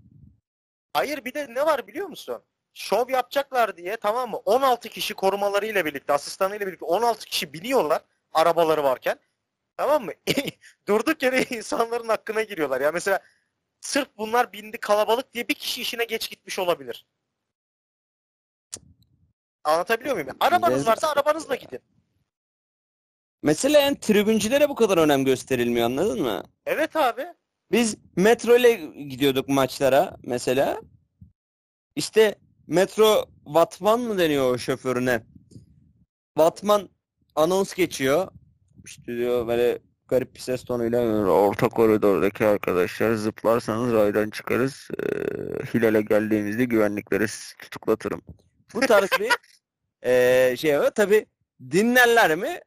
[0.92, 2.42] Hayır bir de ne var biliyor musun?
[2.74, 4.36] Şov yapacaklar diye tamam mı?
[4.36, 9.18] 16 kişi korumalarıyla birlikte, asistanıyla birlikte 16 kişi biniyorlar arabaları varken.
[9.76, 10.12] Tamam mı?
[10.88, 12.80] Durduk yere insanların hakkına giriyorlar.
[12.80, 13.20] Ya mesela
[13.80, 17.06] sırf bunlar bindi kalabalık diye bir kişi işine geç gitmiş olabilir.
[19.64, 20.36] Anlatabiliyor muyum?
[20.40, 21.80] Arabanız varsa arabanızla gidin.
[23.46, 26.42] Mesela yani tribüncülere bu kadar önem gösterilmiyor anladın mı?
[26.66, 27.26] Evet abi.
[27.72, 30.80] Biz metro ile gidiyorduk maçlara mesela.
[31.96, 32.34] İşte
[32.66, 35.22] metro Vatman mı deniyor o şoförüne?
[36.36, 36.88] Vatman
[37.34, 38.28] anons geçiyor.
[38.84, 39.78] İşte diyor böyle
[40.08, 44.88] garip bir ses tonuyla orta koridordaki arkadaşlar zıplarsanız raydan çıkarız.
[44.98, 45.04] Ee,
[45.74, 47.26] Hilal'e geldiğimizde güvenlikleri
[47.58, 48.22] tutuklatırım.
[48.74, 49.32] Bu tarz bir
[50.04, 50.90] ee, şey var.
[50.90, 51.26] Tabi
[51.70, 52.60] dinlerler mi?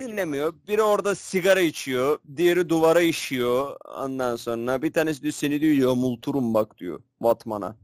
[0.00, 0.54] Dinlemiyor.
[0.68, 2.18] Biri orada sigara içiyor.
[2.36, 3.76] Diğeri duvara işiyor.
[3.84, 7.76] Ondan sonra bir tanesi diyor seni diyor yamulturum bak diyor Batman'a.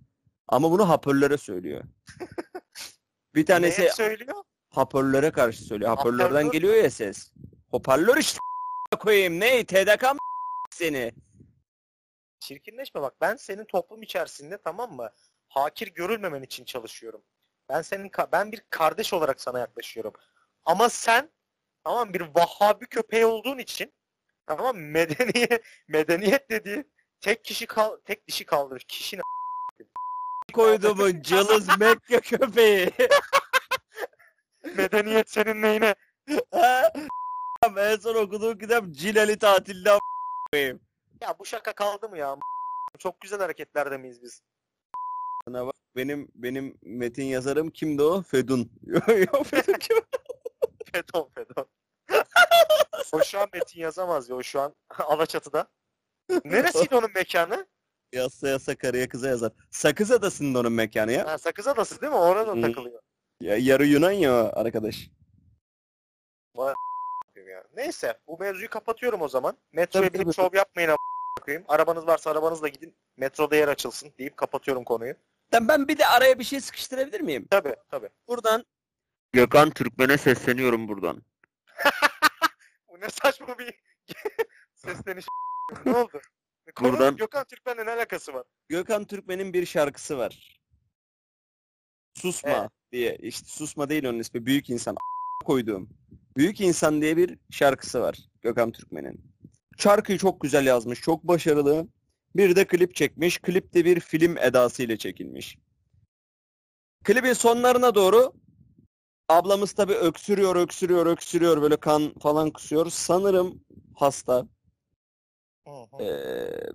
[0.48, 1.84] Ama bunu hoparlöre söylüyor.
[3.34, 4.44] bir tanesi Neye söylüyor?
[4.74, 5.90] hoparlöre karşı söylüyor.
[5.90, 7.32] Hoparlör- geliyor ya ses.
[7.70, 8.38] Hoparlör işte
[8.98, 9.40] koyayım.
[9.40, 9.64] Ne?
[9.64, 10.18] TDK mı
[10.70, 11.12] seni?
[12.40, 15.10] Çirkinleşme bak ben senin toplum içerisinde tamam mı?
[15.48, 17.22] Hakir görülmemen için çalışıyorum.
[17.68, 20.12] Ben senin ben bir kardeş olarak sana yaklaşıyorum.
[20.64, 21.30] Ama sen
[21.84, 23.92] tamam bir Vahhabi köpeği olduğun için
[24.46, 25.06] tamam mı?
[25.88, 26.84] medeniyet dediği
[27.20, 28.80] tek kişi kal tek dişi kaldır.
[28.80, 29.20] Kişi ne?
[30.52, 32.90] Koyduğumun cılız Mekke köpeği.
[34.76, 35.94] medeniyet senin neyine?
[37.76, 39.98] En son okuduğum kitap Cilali tatilde
[40.52, 40.80] koyayım.
[41.20, 42.36] Ya bu şaka kaldı mı ya?
[42.98, 44.42] Çok güzel hareketlerde miyiz biz?
[45.44, 48.22] Sana bak benim benim metin yazarım kimdi o?
[48.22, 48.72] Fedun.
[48.82, 49.96] Yo yo Fedun kim?
[50.92, 51.66] Fedon Fedon.
[53.12, 54.36] o şu an metin yazamaz ya.
[54.36, 55.66] O şu an Alaçatı'da.
[56.44, 57.66] Neresiydi onun mekanı?
[58.12, 59.52] Yazsa yazsa karıya kıza yazar.
[59.70, 61.26] Sakız Adası'nda onun mekanı ya.
[61.26, 62.18] Ha, Sakız Adası değil mi?
[62.18, 62.62] Orada Hmm.
[62.62, 63.00] takılıyor.
[63.40, 65.10] ya yarı Yunan ya o arkadaş.
[66.56, 67.64] ya.
[67.76, 69.56] Neyse bu mevzuyu kapatıyorum o zaman.
[69.72, 70.34] Metroya Tabii, binip tabii.
[70.48, 70.96] şov yapmayın
[71.40, 71.64] koyayım.
[71.68, 72.94] Arabanız varsa arabanızla gidin.
[73.16, 75.14] Metroda yer açılsın deyip kapatıyorum konuyu.
[75.52, 77.46] Ben, ben bir de araya bir şey sıkıştırabilir miyim?
[77.50, 78.08] Tabii tabii.
[78.28, 78.64] Buradan
[79.32, 81.22] Gökhan Türkmen'e sesleniyorum buradan.
[82.88, 83.74] Bu ne saçma bir
[84.74, 85.26] sesleniş.
[85.86, 86.20] ne oldu?
[86.74, 88.46] Konu Buradan- Gökhan Türkmen'le ne alakası var?
[88.68, 90.60] Gökhan Türkmen'in bir şarkısı var.
[92.14, 92.70] Susma Evet.
[92.92, 93.16] diye.
[93.16, 94.46] İşte susma değil onun ismi.
[94.46, 94.96] Büyük insan.
[95.44, 95.88] Koyduğum.
[96.36, 99.34] Büyük insan diye bir şarkısı var Gökhan Türkmen'in.
[99.78, 101.00] Şarkıyı çok güzel yazmış.
[101.00, 101.88] Çok başarılı.
[102.36, 103.38] Bir de klip çekmiş.
[103.38, 105.58] Klip de bir film edasıyla çekilmiş.
[107.04, 108.32] Klibin sonlarına doğru
[109.28, 112.90] ablamız tabii öksürüyor, öksürüyor, öksürüyor böyle kan falan kusuyor.
[112.90, 113.64] Sanırım
[113.94, 114.46] hasta.
[116.00, 116.06] Ee,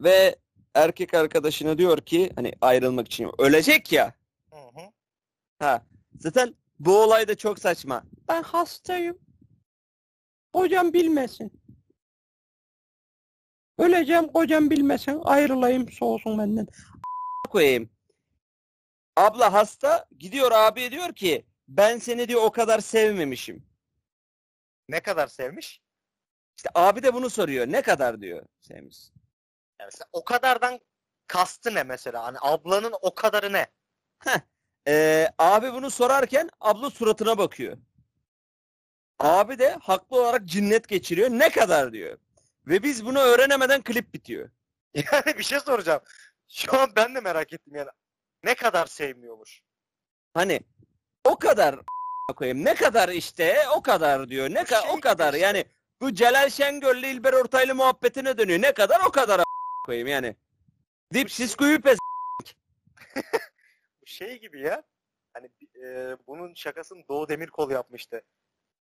[0.03, 0.35] ve
[0.73, 4.13] erkek arkadaşına diyor ki hani ayrılmak için ölecek ya.
[5.59, 5.85] Ha.
[6.19, 8.03] Zaten bu olay da çok saçma.
[8.27, 9.17] Ben hastayım.
[10.53, 11.51] Kocam bilmesin.
[13.77, 15.21] Öleceğim kocam bilmesin.
[15.23, 16.67] Ayrılayım soğusun benden.
[17.49, 17.89] koyayım.
[19.15, 23.67] Abla hasta gidiyor abiye diyor ki ben seni diyor o kadar sevmemişim.
[24.89, 25.81] Ne kadar sevmiş?
[26.57, 27.67] İşte abi de bunu soruyor.
[27.67, 28.97] Ne kadar diyor sevmiş.
[29.79, 30.79] Yani mesela o kadardan
[31.27, 32.23] kastı ne mesela?
[32.23, 33.67] Hani ablanın o kadarı ne?
[34.87, 37.77] Ee, abi bunu sorarken abla suratına bakıyor.
[39.19, 41.29] Abi de haklı olarak cinnet geçiriyor.
[41.29, 42.17] Ne kadar diyor.
[42.67, 44.49] Ve biz bunu öğrenemeden klip bitiyor.
[44.95, 46.01] Yani bir şey soracağım.
[46.49, 47.89] Şu an ben de merak ettim yani.
[48.43, 49.61] Ne kadar sevmiyormuş?
[50.33, 50.59] Hani
[51.23, 51.79] o kadar
[52.35, 52.65] koyayım.
[52.65, 54.49] Ne kadar işte o kadar diyor.
[54.49, 55.33] Ne şey o gibi kadar.
[55.33, 55.65] Yani
[56.01, 58.61] bu Celal Şengör'le İlber Ortaylı muhabbetine dönüyor.
[58.61, 59.41] Ne kadar o kadar
[59.85, 60.35] koyayım yani.
[61.13, 61.97] Dipsiz kuyu pes.
[64.01, 64.83] Bu şey gibi ya.
[65.33, 65.49] Hani
[65.83, 68.21] e, bunun şakasını Doğu Demirkol yapmıştı.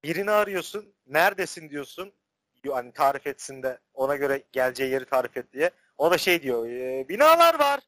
[0.04, 2.12] Birini arıyorsun, neredesin diyorsun.
[2.72, 5.70] Hani tarif etsin de ona göre geleceği yeri tarif et diye.
[5.98, 7.80] O da şey diyor, e, binalar var.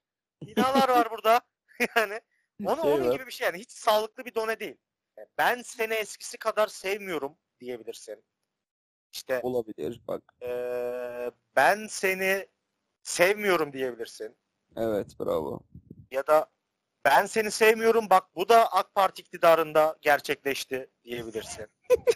[0.43, 1.41] Binalar var burada.
[1.97, 2.21] yani
[2.65, 3.13] onu, Şey onun var.
[3.15, 3.59] gibi bir şey yani.
[3.59, 4.77] Hiç sağlıklı bir done değil.
[5.17, 8.25] Yani Ben seni eskisi kadar sevmiyorum diyebilirsin.
[9.13, 10.23] İşte Olabilir bak.
[10.43, 10.51] e,
[11.57, 12.47] ben seni
[13.03, 14.37] sevmiyorum diyebilirsin.
[14.77, 15.61] Evet bravo.
[16.11, 16.51] ya da
[17.05, 21.67] ben seni sevmiyorum bak bu da AK Parti iktidarında gerçekleşti diyebilirsin.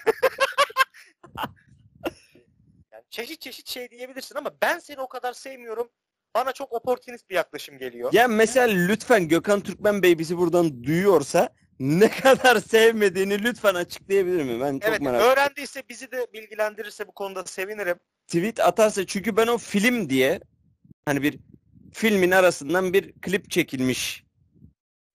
[2.93, 5.91] yani çeşit çeşit şey diyebilirsin ama ben seni o kadar sevmiyorum.
[6.35, 8.13] Bana çok oportunist bir yaklaşım geliyor.
[8.13, 11.49] Ya mesela lütfen Gökhan Türkmen Bey bizi buradan duyuyorsa
[11.81, 14.61] ne kadar sevmediğini lütfen açıklayabilir mi?
[14.61, 15.33] Ben çok evet, merak ediyorum.
[15.33, 17.97] öğrendiyse bizi de bilgilendirirse bu konuda sevinirim.
[18.27, 20.41] Tweet atarsa çünkü ben o film diye
[21.05, 21.39] hani bir
[21.93, 24.25] filmin arasından bir klip çekilmiş.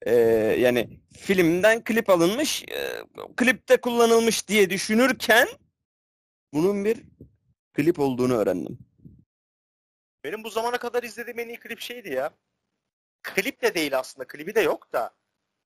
[0.06, 0.16] Ee,
[0.60, 3.04] yani filmden klip alınmış, e,
[3.38, 5.48] klipte kullanılmış diye düşünürken
[6.54, 6.98] bunun bir
[7.74, 8.85] klip olduğunu öğrendim.
[10.26, 12.34] Benim bu zamana kadar izlediğim en iyi klip şeydi ya.
[13.22, 14.28] Klip de değil aslında.
[14.28, 15.14] Klibi de yok da.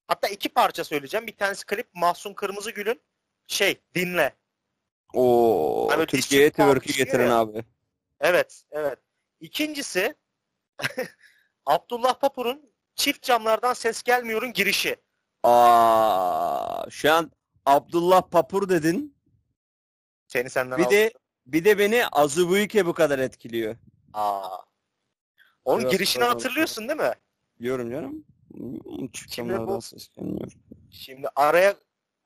[0.08, 1.28] Hatta iki parça söyleyeceğim.
[1.28, 3.02] Bir tanesi klip Mahsun Kırmızıgül'ün
[3.48, 4.36] şey dinle.
[5.14, 7.40] O Abi, Türkiye'ye twerk'ü getiren ya.
[7.40, 7.64] abi.
[8.20, 9.00] Evet, evet.
[9.40, 10.16] İkincisi
[11.66, 14.96] Abdullah Papur'un çift camlardan ses gelmiyor'un girişi.
[15.44, 17.32] Aa, şu an
[17.66, 19.18] Abdullah Papur dedin.
[20.28, 20.98] Seni senden Bir aldım.
[20.98, 21.14] de
[21.46, 23.76] bir de beni Azubuike bu kadar etkiliyor.
[24.14, 24.58] Aa.
[25.66, 27.14] Onun Biraz girişini daha- hatırlıyorsun değil mi?
[27.62, 28.24] Diyorum canım.
[29.30, 30.52] Şimdi bu- ses gelmiyor.
[30.92, 31.76] Şimdi araya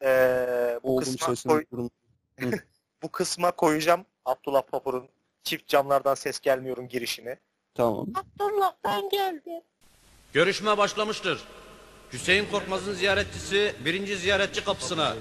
[0.01, 1.89] eee, bu Oğlum kısma sesini koy-
[3.03, 5.09] bu kısma koyacağım Abdullah Papur'un
[5.43, 7.37] çift camlardan ses gelmiyor'un girişini.
[7.75, 8.07] Tamam.
[8.15, 9.61] Abdullah ben geldim.
[10.33, 11.43] Görüşme başlamıştır.
[12.13, 15.13] Hüseyin Korkmaz'ın ziyaretçisi birinci ziyaretçi kapısına,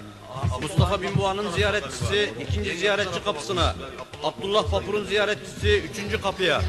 [0.62, 3.74] Mustafa Binboğa'nın ziyaretçisi ikinci ziyaretçi kapısına,
[4.22, 6.62] Abdullah Papur'un ziyaretçisi üçüncü kapıya.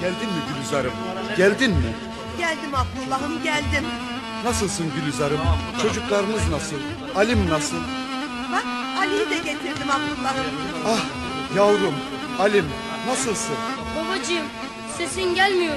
[0.00, 0.92] Geldin mi Gülizar'ım?
[1.36, 1.94] Geldin mi?
[2.38, 3.84] Geldim Abdullah'ım geldim.
[4.44, 5.40] Nasılsın Gülizar'ım?
[5.82, 6.76] Çocuklarınız nasıl?
[7.16, 7.76] Alim nasıl?
[8.52, 8.64] Bak
[8.98, 10.46] Ali'yi de getirdim Abdullah'ım.
[10.86, 11.00] Ah
[11.56, 11.94] yavrum
[12.38, 12.66] Alim
[13.06, 13.56] nasılsın?
[13.96, 14.46] Babacığım
[14.98, 15.76] sesin gelmiyor.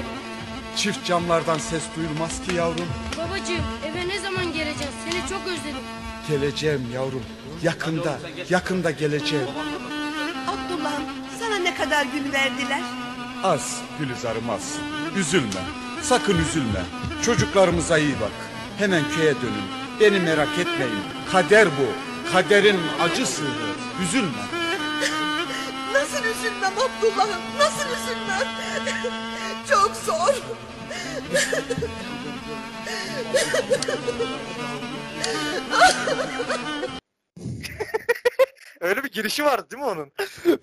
[0.76, 2.88] Çift camlardan ses duyulmaz ki yavrum.
[3.32, 4.92] Babacığım eve ne zaman geleceğiz?
[5.04, 5.84] Seni çok özledim.
[6.28, 7.22] Geleceğim yavrum.
[7.62, 8.18] Yakında,
[8.50, 9.46] yakında geleceğim.
[10.48, 11.02] Abdullah'ım
[11.40, 12.80] sana ne kadar gün verdiler?
[13.44, 14.74] Az Gülizar'ım az.
[15.16, 15.60] Üzülme.
[16.02, 16.82] Sakın üzülme.
[17.24, 18.30] Çocuklarımıza iyi bak.
[18.78, 19.66] Hemen köye dönün.
[20.00, 21.02] Beni merak etmeyin.
[21.32, 21.92] Kader bu.
[22.32, 23.42] Kaderin acısı.
[24.02, 24.42] Üzülme.
[25.92, 27.42] Nasıl üzülmem Abdullah'ım?
[27.58, 28.48] Nasıl üzülmem?
[29.70, 30.34] Çok zor.
[38.80, 40.12] Öyle bir girişi vardı değil mi onun?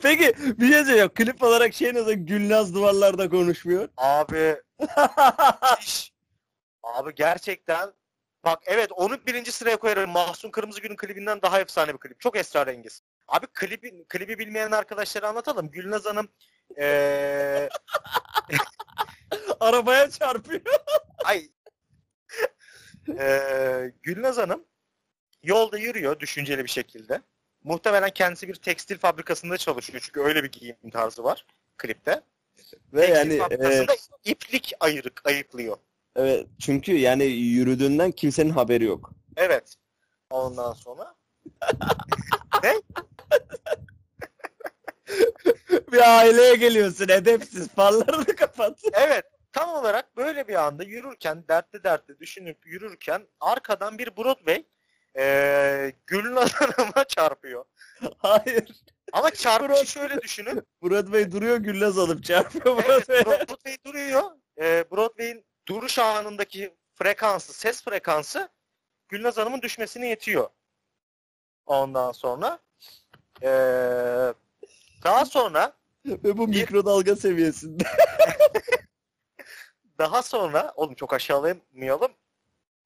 [0.02, 1.10] Peki bir şey söyleyeceğim.
[1.15, 3.89] Klip olarak şey nasıl Gülnaz duvarlarda konuşmuyor?
[3.97, 4.56] Abi
[5.80, 6.13] iş.
[6.84, 7.93] Abi gerçekten
[8.45, 10.10] bak evet onu birinci sıraya koyarım.
[10.10, 12.19] Mahsun Kırmızıgül'ün klibinden daha efsane bir klip.
[12.19, 13.02] Çok esrarengiz.
[13.28, 15.71] Abi klibi, klibi bilmeyen arkadaşlara anlatalım.
[15.71, 16.30] Gülnaz Hanım
[16.78, 17.69] eee
[19.60, 20.62] Arabaya çarpıyor.
[21.25, 21.49] ay
[23.07, 24.63] Eee Gülnaz Hanım
[25.43, 27.21] yolda yürüyor düşünceli bir şekilde.
[27.63, 30.01] Muhtemelen kendisi bir tekstil fabrikasında çalışıyor.
[30.05, 31.45] Çünkü öyle bir giyim tarzı var
[31.77, 32.21] klipte.
[32.93, 35.77] Ve Tekstil yani e, fabrikasında iplik ayırık ayıklıyor.
[36.15, 39.13] evet çünkü yani yürüdüğünden kimsenin haberi yok.
[39.38, 39.75] Evet.
[40.29, 41.15] Ondan sonra
[45.91, 47.67] Bir aileye geliyorsun edepsiz.
[47.69, 48.79] Farlarını kapat.
[48.93, 54.65] evet tam olarak böyle bir anda yürürken dertli dertli düşünüp yürürken arkadan bir Broadway
[55.17, 57.65] eee Gülnaz Hanım'a çarpıyor.
[58.17, 58.71] Hayır.
[59.13, 60.63] Ama çarpışı şöyle düşünün.
[60.83, 63.25] Broadway duruyor Güllaz alıp çarpıyor Evet, Broadway.
[63.25, 64.23] Broadway duruyor.
[64.57, 68.49] Eee Broadway'in duruş anındaki frekansı, ses frekansı
[69.09, 70.49] Gülnaz Hanım'ın düşmesine yetiyor.
[71.65, 72.59] Ondan sonra
[73.41, 74.33] eee,
[75.03, 75.73] daha sonra
[76.05, 77.83] Ve bu mikrodalga seviyesinde.
[79.99, 82.12] Daha sonra, oğlum çok aşağılamayalım.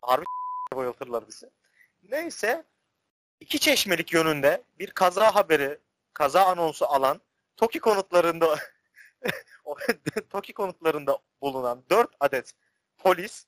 [0.02, 0.26] Harbi
[0.76, 1.50] bayıltırlar bizi.
[2.04, 2.66] Neyse,
[3.40, 5.80] iki çeşmelik yönünde bir kaza haberi,
[6.14, 7.22] kaza anonsu alan
[7.58, 8.60] Toki konutlarında
[10.30, 12.54] Toki konutlarında bulunan 4 adet
[12.98, 13.46] polis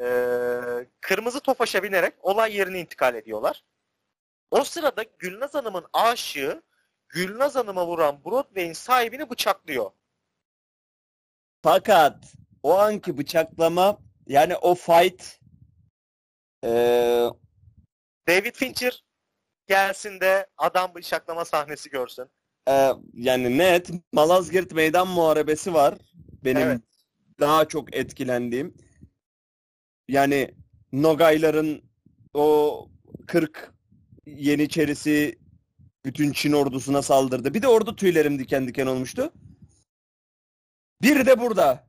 [0.00, 3.64] eee, kırmızı tofaşa binerek olay yerine intikal ediyorlar.
[4.50, 6.62] O sırada Gülnaz Hanım'ın aşığı
[7.08, 9.90] Gülnaz Hanım'a vuran Broadway'in sahibini bıçaklıyor.
[11.62, 12.34] Fakat
[12.64, 15.40] o anki bıçaklama yani o fight
[16.64, 17.30] eee,
[18.28, 19.04] David Fincher
[19.68, 22.26] gelsin de adam bıçaklama sahnesi görsün.
[22.68, 25.94] e, yani net Malazgirt Meydan Muharebesi var.
[26.44, 26.80] Benim Evet.
[27.40, 28.74] daha çok etkilendiğim.
[30.08, 30.54] Yani
[30.92, 31.82] Nogayların
[32.34, 32.88] o
[33.26, 33.74] 40
[34.26, 35.38] Yeniçerisi
[36.04, 37.54] bütün Çin ordusuna saldırdı.
[37.54, 39.32] Bir de orada tüylerim diken diken olmuştu.
[41.02, 41.88] Bir de burada.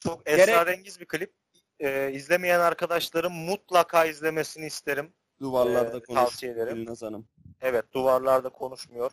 [0.00, 1.32] Çok Gerek- esrarengiz bir klip.
[1.80, 5.12] Ee, izlemeyen arkadaşlarım mutlaka izlemesini isterim.
[5.40, 6.20] Duvarlarda Ee, konuş.
[6.20, 6.74] tavsiye ederim.
[6.76, 7.28] Gülnaz Hanım.
[7.60, 9.10] Evet duvarlarda konuşmuyor.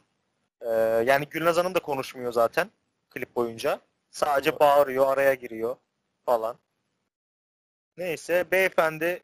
[0.62, 0.68] Ee,
[1.06, 2.72] yani Gülnaz Hanım da konuşmuyor zaten
[3.10, 3.80] klip boyunca.
[4.12, 5.76] Sadece bağırıyor, araya giriyor
[6.26, 6.58] falan.
[7.98, 9.24] Neyse beyefendi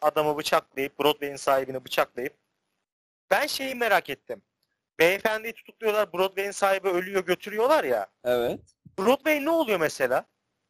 [0.00, 2.34] adamı bıçaklayıp, Broadway'in sahibini bıçaklayıp
[3.30, 4.42] ben şeyi merak ettim.
[4.98, 8.06] Beyefendiyi tutukluyorlar, Broadway'in sahibi ölüyor götürüyorlar ya.
[8.24, 8.60] Evet.
[8.98, 10.24] Broadway ne oluyor mesela?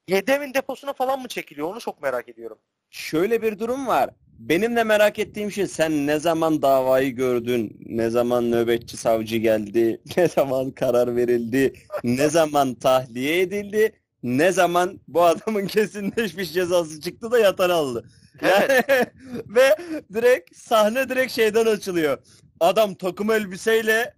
[0.08, 1.68] Yedem'in deposuna falan mı çekiliyor?
[1.68, 2.58] Onu çok merak ediyorum.
[2.90, 4.10] Şöyle bir durum var.
[4.38, 7.76] Benim de merak ettiğim şey sen ne zaman davayı gördün?
[7.86, 10.00] Ne zaman nöbetçi savcı geldi?
[10.16, 11.72] Ne zaman karar verildi?
[12.04, 13.92] Ne zaman tahliye edildi?
[14.22, 18.08] Ne zaman bu adamın kesinleşmiş cezası çıktı da yatan aldı?
[18.42, 18.82] Yani
[19.48, 19.76] ve
[20.14, 22.18] direkt sahne direkt şeyden açılıyor.
[22.60, 24.14] Adam takım elbiseyle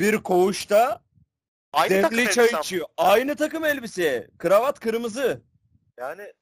[0.00, 1.00] bir koğuşta
[1.72, 2.62] Aynı takım demli çay elbise ama.
[2.62, 2.86] içiyor.
[2.96, 4.28] Aynı takım elbise.
[4.38, 5.42] Kravat kırmızı.
[5.96, 6.32] Yani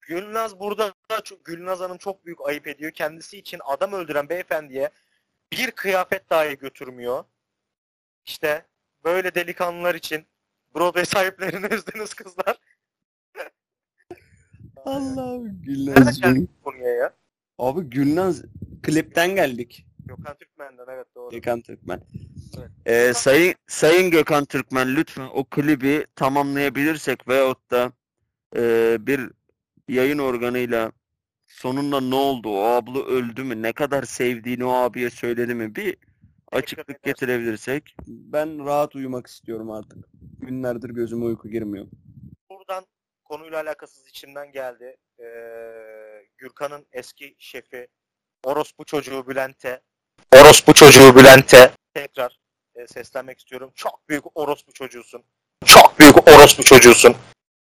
[0.00, 2.90] Gülnaz burada çok, Gülnaz Hanım çok büyük ayıp ediyor.
[2.90, 4.90] Kendisi için adam öldüren beyefendiye
[5.52, 7.24] bir kıyafet dahi götürmüyor.
[8.24, 8.66] İşte
[9.04, 10.26] böyle delikanlılar için
[10.74, 12.58] Broadway sahiplerini üzdünüz kızlar.
[14.84, 16.20] Allah'ım Nereden Gülnaz.
[16.20, 17.14] geldik bu konuya ya?
[17.58, 18.42] Abi Gülnaz
[18.82, 19.86] klipten geldik.
[20.06, 21.30] Gökhan Türkmen'den evet doğru.
[21.30, 22.00] Gökhan Türkmen.
[22.86, 27.92] Ee, sayın Sayın Gökhan Türkmen lütfen o klibi tamamlayabilirsek veyahut da
[28.56, 29.30] e, bir
[29.88, 30.92] yayın organıyla
[31.46, 32.50] sonunda ne oldu?
[32.50, 33.62] O abla öldü mü?
[33.62, 35.74] Ne kadar sevdiğini o abiye söyledi mi?
[35.74, 35.96] Bir
[36.52, 37.94] açıklık getirebilirsek.
[38.06, 39.98] Ben rahat uyumak istiyorum artık.
[40.40, 41.86] Günlerdir gözüme uyku girmiyor.
[42.50, 42.86] Buradan
[43.24, 44.96] konuyla alakasız içimden geldi.
[45.20, 45.24] Ee,
[46.38, 47.88] Gürkan'ın eski şefi
[48.44, 49.80] Orospu çocuğu Bülent'e
[50.36, 51.70] Orospu çocuğu Bülent'e
[52.02, 52.38] tekrar
[52.74, 53.72] e, seslenmek istiyorum.
[53.74, 55.24] Çok büyük orospu çocuğusun.
[55.64, 57.16] Çok büyük orospu çocuğusun.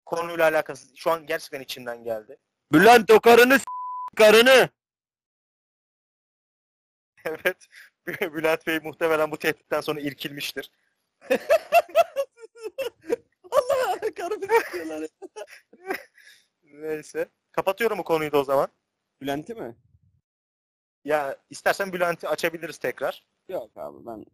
[0.05, 0.95] Konuyla alakasız.
[0.95, 2.37] Şu an gerçekten içimden geldi.
[2.73, 3.65] Bülent o karını s-
[4.15, 4.69] karını.
[7.25, 7.67] Evet.
[8.07, 10.71] Bülent Bey muhtemelen bu tehditten sonra irkilmiştir.
[13.51, 15.07] Allah karımı s**yorlar.
[16.63, 17.29] Neyse.
[17.51, 18.67] Kapatıyorum bu konuyu da o zaman.
[19.21, 19.75] Bülent'i mi?
[21.05, 23.25] Ya istersen Bülent'i açabiliriz tekrar.
[23.49, 24.25] Yok abi ben.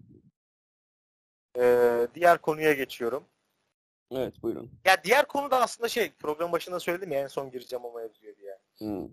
[1.59, 3.23] Ee, diğer konuya geçiyorum.
[4.11, 4.71] Evet buyurun.
[4.85, 8.35] Ya diğer konu da aslında şey program başında söyledim ya en son gireceğim o mevzuya
[8.35, 8.59] diye.
[8.79, 9.09] Hı.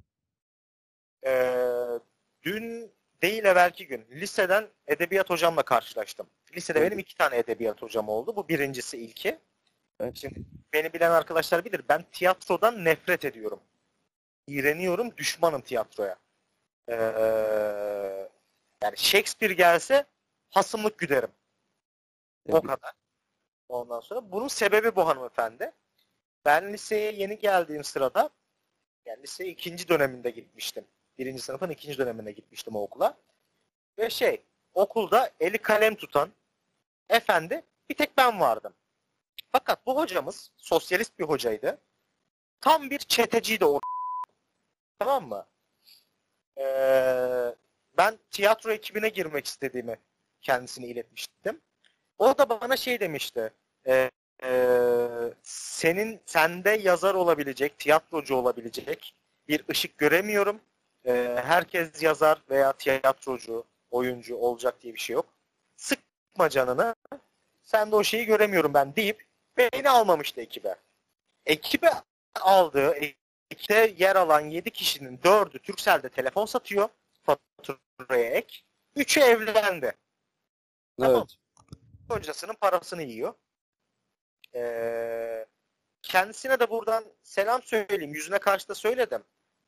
[1.26, 2.01] Ee,
[2.42, 2.92] dün
[3.22, 6.26] değil evvelki gün liseden edebiyat hocamla karşılaştım.
[6.57, 6.90] Lisede Evet.
[6.90, 8.36] benim iki tane edebiyat hocam oldu.
[8.36, 9.38] Bu birincisi ilki.
[10.01, 10.16] Evet.
[10.16, 10.40] Şimdi
[10.72, 11.82] beni bilen arkadaşlar bilir.
[11.88, 13.61] Ben tiyatrodan nefret ediyorum.
[14.46, 16.16] İğreniyorum, düşmanım tiyatroya.
[16.88, 18.28] Ee,
[18.82, 20.06] yani Shakespeare gelse
[20.50, 21.30] hasımlık güderim.
[22.48, 22.68] O Tebrik.
[22.68, 22.92] kadar.
[23.68, 25.72] Ondan sonra bunun sebebi bu hanımefendi.
[26.44, 28.30] Ben liseye yeni geldiğim sırada
[29.06, 30.84] yani lise ikinci döneminde gitmiştim.
[31.18, 33.16] Birinci sınıfın ikinci döneminde gitmiştim o okula.
[33.98, 34.42] Ve şey
[34.74, 36.30] okulda eli kalem tutan
[37.08, 38.74] efendi bir tek ben vardım.
[39.52, 41.78] Fakat bu hocamız sosyalist bir hocaydı.
[42.60, 43.80] Tam bir çeteciydi o.
[44.98, 45.46] Tamam mı?
[46.58, 47.54] Ee,
[48.01, 49.98] ben tiyatro ekibine girmek istediğimi
[50.40, 51.61] kendisine iletmiştim.
[52.18, 53.53] O da bana şey demişti.
[53.86, 54.11] e,
[54.42, 54.51] e,
[55.42, 59.14] senin sende yazar olabilecek, tiyatrocu olabilecek
[59.48, 60.61] bir ışık göremiyorum.
[61.07, 61.12] E,
[61.44, 65.26] herkes yazar veya tiyatrocu, oyuncu olacak diye bir şey yok.
[65.76, 66.94] Sıkma canını.
[67.62, 69.26] Sen de o şeyi göremiyorum ben deyip
[69.57, 70.74] beni almamıştı ekibe.
[71.46, 71.90] Ekibe
[72.40, 72.94] aldığı,
[73.51, 76.88] ekipte yer alan 7 kişinin 4'ü Turkcell'de telefon satıyor.
[77.22, 78.62] Faturaya ek.
[78.96, 79.92] 3'ü evlendi.
[81.00, 81.16] Tamam.
[81.16, 81.36] Evet.
[82.08, 83.34] Kocasının parasını yiyor.
[84.54, 85.46] Ee,
[86.02, 88.14] kendisine de buradan selam söyleyeyim.
[88.14, 89.24] Yüzüne karşı da söyledim.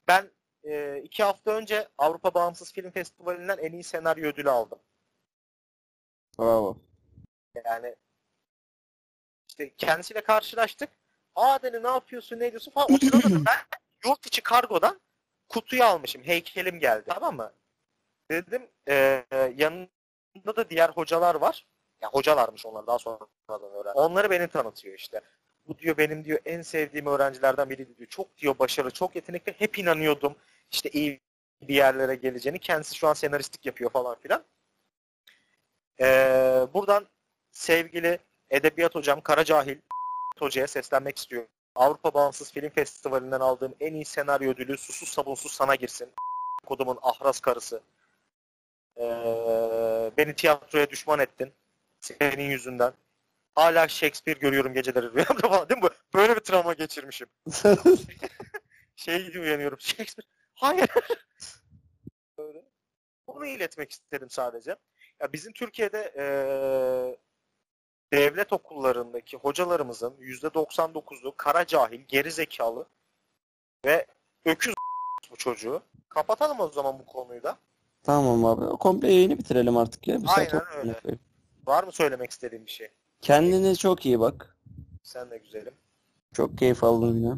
[0.08, 0.30] Ben
[0.64, 4.78] e, iki hafta önce Avrupa Bağımsız Film Festivali'nden en iyi senaryo ödülü aldım.
[6.38, 6.76] Bravo.
[7.64, 7.96] Yani
[9.48, 10.88] işte kendisiyle karşılaştık.
[11.34, 12.88] Aa dedi ne yapıyorsun ne ediyorsun falan.
[12.92, 13.78] O sırada da ben
[14.10, 15.00] yurt içi kargodan
[15.52, 16.22] kutuyu almışım.
[16.22, 17.04] Heykelim geldi.
[17.08, 17.52] Tamam mı?
[18.30, 19.24] Dedim e,
[19.56, 21.66] yanında da diğer hocalar var.
[22.02, 23.92] Ya hocalarmış onlar daha sonradan öğrendim.
[23.94, 25.20] Onları beni tanıtıyor işte.
[25.66, 28.08] Bu diyor benim diyor en sevdiğim öğrencilerden biri diyor.
[28.08, 29.54] Çok diyor başarılı, çok yetenekli.
[29.58, 30.36] Hep inanıyordum
[30.70, 31.20] işte iyi
[31.62, 32.58] bir yerlere geleceğini.
[32.58, 34.44] Kendisi şu an senaristlik yapıyor falan filan.
[36.00, 37.06] Ee, buradan
[37.50, 38.18] sevgili
[38.50, 39.78] edebiyat hocam Karacahil
[40.38, 41.48] hocaya seslenmek istiyorum.
[41.74, 46.12] Avrupa Bağımsız Film Festivali'nden aldığım en iyi senaryo ödülü Susuz Sabunsuz sana girsin.
[46.66, 47.80] Kodumun ahraz karısı.
[48.96, 51.52] Ee, beni tiyatroya düşman ettin.
[52.00, 52.92] Senin yüzünden.
[53.54, 55.88] Hala Shakespeare görüyorum geceleri rüyamda falan değil mi?
[56.14, 57.28] Böyle bir travma geçirmişim.
[58.96, 59.80] şey diye uyanıyorum.
[59.80, 60.28] Shakespeare.
[60.54, 60.88] Hayır.
[62.38, 62.62] Böyle.
[63.26, 64.76] Onu iletmek istedim sadece.
[65.20, 67.18] Ya bizim Türkiye'de eee,
[68.12, 72.86] devlet okullarındaki hocalarımızın %99'u kara cahil, geri zekalı
[73.86, 74.06] ve
[74.44, 74.74] öküz
[75.30, 75.82] bu çocuğu.
[76.08, 77.58] Kapatalım o zaman bu konuyu da.
[78.02, 78.76] Tamam abi.
[78.76, 80.22] Komple yayını bitirelim artık ya.
[80.22, 80.96] Bir saat Aynen oldu.
[81.04, 81.18] öyle.
[81.66, 82.88] Var mı söylemek istediğin bir şey?
[83.20, 84.56] Kendine çok iyi bak.
[85.02, 85.74] Sen de güzelim.
[86.32, 87.34] Çok keyif aldım yine.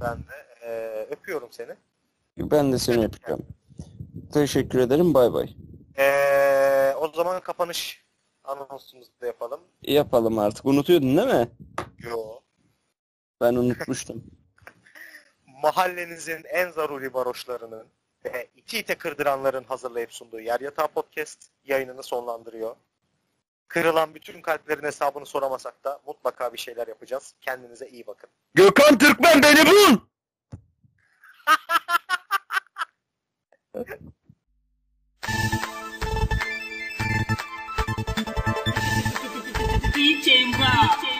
[0.00, 1.72] Ben de eee, öpüyorum seni.
[2.38, 3.46] Ben de seni öpeceğim.
[4.32, 5.14] Teşekkür ederim.
[5.14, 5.54] Bay bay.
[5.98, 8.04] Eee, o zaman kapanış
[8.50, 9.60] anonsumuzu da yapalım.
[9.82, 10.66] Yapalım artık.
[10.66, 11.50] Unutuyordun değil mi?
[11.98, 12.40] Yo.
[13.40, 14.24] Ben unutmuştum.
[15.62, 17.86] Mahallenizin en zaruri varoşlarının
[18.24, 22.76] ve iki ite kırdıranların hazırlayıp sunduğu Yer Yatağı Podcast yayınını sonlandırıyor.
[23.68, 27.34] Kırılan bütün kalplerin hesabını soramasak da mutlaka bir şeyler yapacağız.
[27.40, 28.30] Kendinize iyi bakın.
[28.54, 29.96] Gökhan Türkmen beni bul!
[40.30, 41.19] chamber.